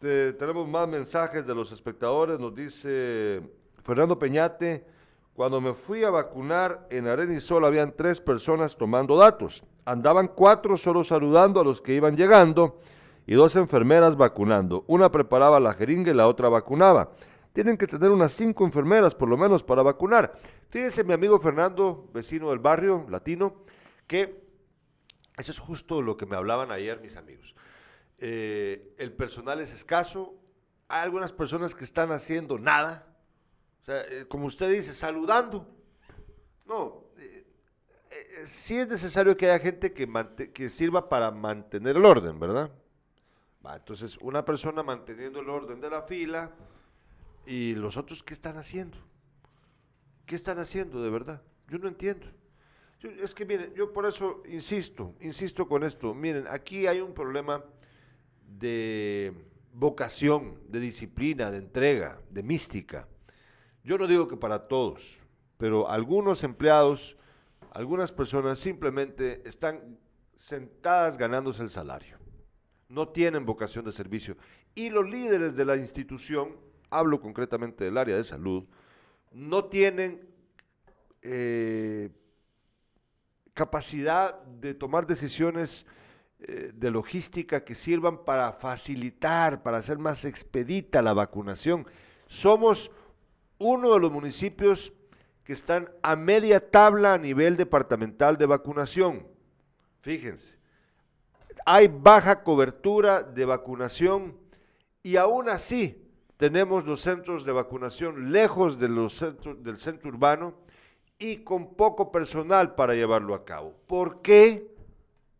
[0.00, 2.38] tenemos más mensajes de los espectadores.
[2.38, 3.40] Nos dice
[3.82, 4.84] Fernando Peñate.
[5.34, 9.62] Cuando me fui a vacunar en Arenisol habían tres personas tomando datos.
[9.86, 12.78] Andaban cuatro solo saludando a los que iban llegando
[13.26, 14.84] y dos enfermeras vacunando.
[14.86, 17.10] Una preparaba la jeringa y la otra vacunaba.
[17.52, 20.34] Tienen que tener unas cinco enfermeras por lo menos para vacunar.
[20.68, 23.54] Fíjese mi amigo Fernando, vecino del barrio latino,
[24.06, 24.49] que
[25.40, 27.54] eso es justo lo que me hablaban ayer mis amigos.
[28.18, 30.34] Eh, el personal es escaso,
[30.88, 33.06] hay algunas personas que están haciendo nada,
[33.80, 35.66] o sea, eh, como usted dice, saludando.
[36.66, 37.44] No, eh,
[38.44, 40.08] sí es necesario que haya gente que,
[40.52, 42.70] que sirva para mantener el orden, ¿verdad?
[43.74, 46.50] entonces, una persona manteniendo el orden de la fila
[47.46, 48.98] y los otros, ¿qué están haciendo?
[50.26, 51.42] ¿Qué están haciendo de verdad?
[51.68, 52.26] Yo no entiendo.
[53.02, 56.14] Es que miren, yo por eso insisto, insisto con esto.
[56.14, 57.64] Miren, aquí hay un problema
[58.46, 59.32] de
[59.72, 63.08] vocación, de disciplina, de entrega, de mística.
[63.82, 65.18] Yo no digo que para todos,
[65.56, 67.16] pero algunos empleados,
[67.72, 69.98] algunas personas simplemente están
[70.36, 72.18] sentadas ganándose el salario.
[72.88, 74.36] No tienen vocación de servicio.
[74.74, 76.56] Y los líderes de la institución,
[76.90, 78.64] hablo concretamente del área de salud,
[79.32, 80.28] no tienen
[81.22, 82.10] eh,
[83.60, 85.84] capacidad de tomar decisiones
[86.38, 91.86] eh, de logística que sirvan para facilitar, para hacer más expedita la vacunación.
[92.26, 92.90] Somos
[93.58, 94.94] uno de los municipios
[95.44, 99.26] que están a media tabla a nivel departamental de vacunación.
[100.00, 100.56] Fíjense,
[101.66, 104.38] hay baja cobertura de vacunación
[105.02, 106.02] y aún así
[106.38, 110.54] tenemos los centros de vacunación lejos de los centros, del centro urbano
[111.20, 113.76] y con poco personal para llevarlo a cabo.
[113.86, 114.74] ¿Por qué?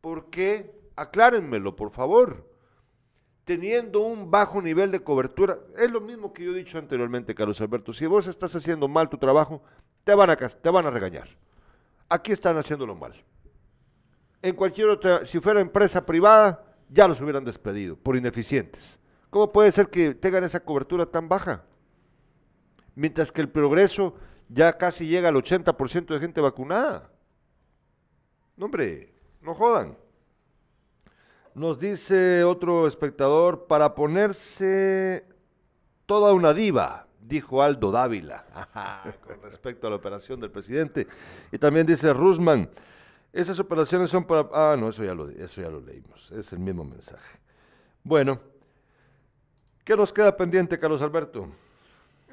[0.00, 0.78] ¿Por qué?
[0.94, 2.50] Aclárenmelo, por favor
[3.50, 5.58] teniendo un bajo nivel de cobertura.
[5.76, 7.92] Es lo mismo que yo he dicho anteriormente, Carlos Alberto.
[7.92, 9.60] Si vos estás haciendo mal tu trabajo,
[10.04, 11.26] te van a, te van a regañar.
[12.08, 13.12] Aquí están haciéndolo mal.
[14.40, 19.00] En cualquier otra, si fuera empresa privada, ya los hubieran despedido por ineficientes.
[19.30, 21.64] ¿Cómo puede ser que tengan esa cobertura tan baja?
[22.94, 24.14] Mientras que el progreso
[24.52, 27.08] ya casi llega al 80% de gente vacunada.
[28.56, 29.96] No, hombre, no jodan.
[31.54, 35.24] Nos dice otro espectador, para ponerse
[36.06, 38.44] toda una diva, dijo Aldo Dávila,
[39.26, 41.06] con respecto a la operación del presidente.
[41.52, 42.68] Y también dice Rusman,
[43.32, 44.48] esas operaciones son para...
[44.52, 47.38] Ah, no, eso ya lo, eso ya lo leímos, es el mismo mensaje.
[48.02, 48.40] Bueno,
[49.84, 51.48] ¿qué nos queda pendiente, Carlos Alberto?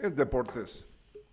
[0.01, 0.86] En deportes.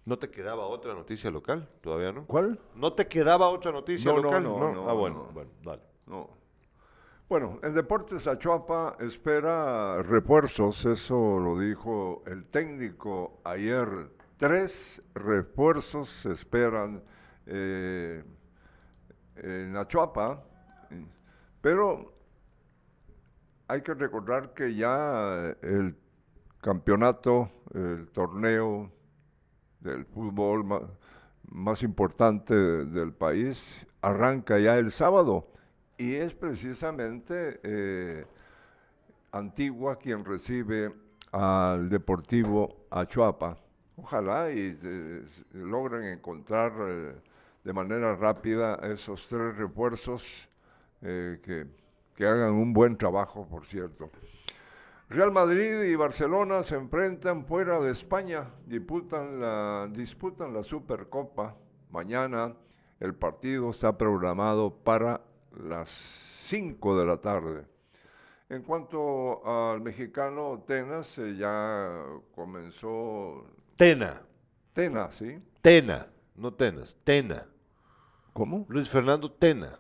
[0.07, 1.67] ¿No te quedaba otra noticia local?
[1.81, 2.27] ¿Todavía no?
[2.27, 2.59] ¿Cuál?
[2.75, 4.43] ¿No te quedaba otra noticia local?
[4.43, 4.91] No, no, no.
[4.91, 5.83] Ah, bueno, bueno, dale.
[6.07, 6.29] No.
[7.27, 13.89] Bueno, en Deportes Achuapa espera refuerzos, eso lo dijo el técnico ayer.
[14.37, 17.03] Tres refuerzos se esperan
[17.47, 18.23] eh,
[19.37, 20.45] en Achuapa,
[21.63, 22.13] pero
[23.69, 25.97] hay que recordar que ya el
[26.61, 28.93] campeonato, el torneo
[29.85, 30.89] del fútbol
[31.51, 35.47] más importante del país arranca ya el sábado
[35.99, 38.25] y es precisamente eh,
[39.31, 40.93] Antigua quien recibe
[41.33, 43.57] al Deportivo Achuapa.
[43.97, 44.77] Ojalá y
[45.53, 47.15] logren encontrar eh,
[47.63, 50.25] de manera rápida esos tres refuerzos
[51.03, 51.67] eh, que,
[52.17, 54.11] que hagan un buen trabajo, por cierto.
[55.11, 61.57] Real Madrid y Barcelona se enfrentan fuera de España, disputan la, disputan la Supercopa.
[61.91, 62.55] Mañana
[63.01, 65.21] el partido está programado para
[65.63, 65.89] las
[66.45, 67.65] 5 de la tarde.
[68.49, 72.03] En cuanto al mexicano Tenas, eh, ya
[72.35, 73.45] comenzó...
[73.77, 74.23] Tena.
[74.73, 75.39] Tena, ¿sí?
[75.61, 77.47] Tena, no Tenas, Tena.
[78.33, 78.67] ¿Cómo?
[78.69, 79.79] Luis Fernando Tena.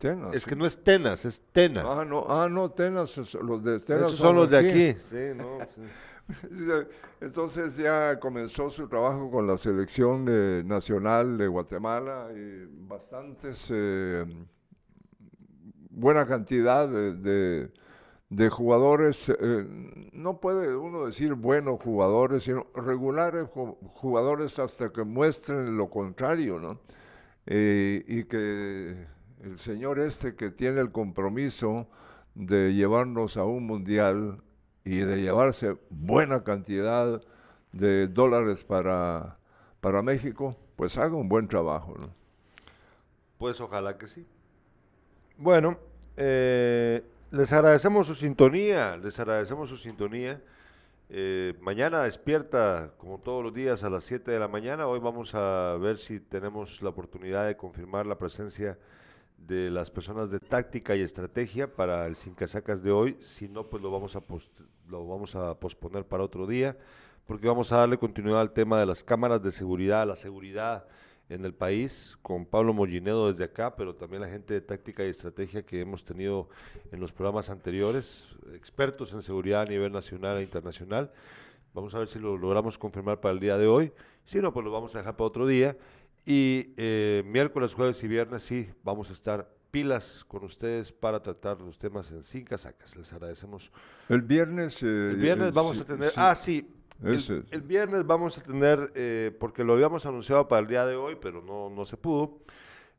[0.00, 0.34] Tenas.
[0.34, 0.48] Es sí.
[0.50, 1.84] que no es Tenas, es Tena.
[1.86, 5.00] Ah, no, ah, no, Tenas, es- los de Tenas Esos son los de aquí.
[5.10, 5.82] Sí, no, sí.
[7.20, 14.24] Entonces ya comenzó su trabajo con la selección eh, nacional de Guatemala y bastantes, eh,
[15.90, 17.70] buena cantidad de, de-
[18.30, 19.66] de jugadores, eh,
[20.12, 26.60] no puede uno decir buenos jugadores, sino regulares ju- jugadores hasta que muestren lo contrario,
[26.60, 26.78] ¿no?
[27.46, 29.04] Eh, y que
[29.42, 31.86] el señor este que tiene el compromiso
[32.34, 34.42] de llevarnos a un mundial
[34.84, 37.22] y de llevarse buena cantidad
[37.72, 39.38] de dólares para,
[39.80, 42.10] para México, pues haga un buen trabajo, ¿no?
[43.38, 44.26] Pues ojalá que sí.
[45.38, 45.78] Bueno,
[46.16, 50.42] eh, les agradecemos su sintonía, les agradecemos su sintonía.
[51.08, 54.86] Eh, mañana despierta, como todos los días, a las 7 de la mañana.
[54.86, 58.99] Hoy vamos a ver si tenemos la oportunidad de confirmar la presencia de
[59.48, 63.16] las personas de táctica y estrategia para el Sin Casacas de hoy.
[63.20, 64.22] Si no, pues lo vamos a,
[64.88, 66.76] lo vamos a posponer para otro día,
[67.26, 70.86] porque vamos a darle continuidad al tema de las cámaras de seguridad, la seguridad
[71.28, 75.10] en el país, con Pablo Mollinedo desde acá, pero también la gente de táctica y
[75.10, 76.48] estrategia que hemos tenido
[76.90, 81.12] en los programas anteriores, expertos en seguridad a nivel nacional e internacional.
[81.72, 83.92] Vamos a ver si lo logramos confirmar para el día de hoy.
[84.24, 85.76] Si no, pues lo vamos a dejar para otro día.
[86.26, 91.60] Y eh, miércoles, jueves y viernes sí, vamos a estar pilas con ustedes para tratar
[91.60, 92.96] los temas en Sin Casacas.
[92.96, 93.70] Les agradecemos.
[94.08, 94.82] El viernes...
[94.82, 96.08] eh, El viernes eh, vamos sí, a tener...
[96.10, 96.68] sí, Ah, sí.
[97.50, 101.16] El, viernes vamos a tener, eh, porque lo habíamos anunciado para el día de hoy,
[101.20, 102.40] pero no, no se pudo.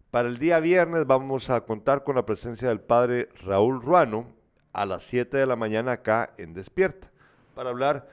[0.09, 4.27] Para el día viernes vamos a contar con la presencia del padre Raúl Ruano
[4.73, 7.11] a las 7 de la mañana acá en Despierta,
[7.53, 8.09] para hablar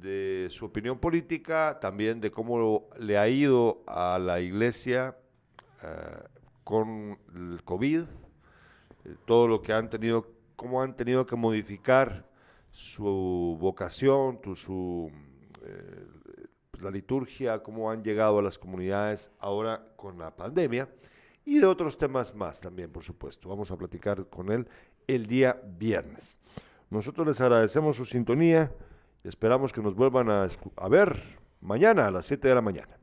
[0.00, 5.16] de su opinión política, también de cómo le ha ido a la iglesia
[5.82, 5.86] eh,
[6.64, 10.26] con el COVID, eh, todo lo que han tenido,
[10.56, 12.26] cómo han tenido que modificar
[12.70, 15.10] su vocación, su,
[15.62, 16.06] eh,
[16.80, 20.88] la liturgia, cómo han llegado a las comunidades ahora con la pandemia
[21.44, 23.48] y de otros temas más también, por supuesto.
[23.48, 24.66] Vamos a platicar con él
[25.06, 26.38] el día viernes.
[26.90, 28.72] Nosotros les agradecemos su sintonía
[29.24, 32.99] esperamos que nos vuelvan a, a ver mañana a las 7 de la mañana.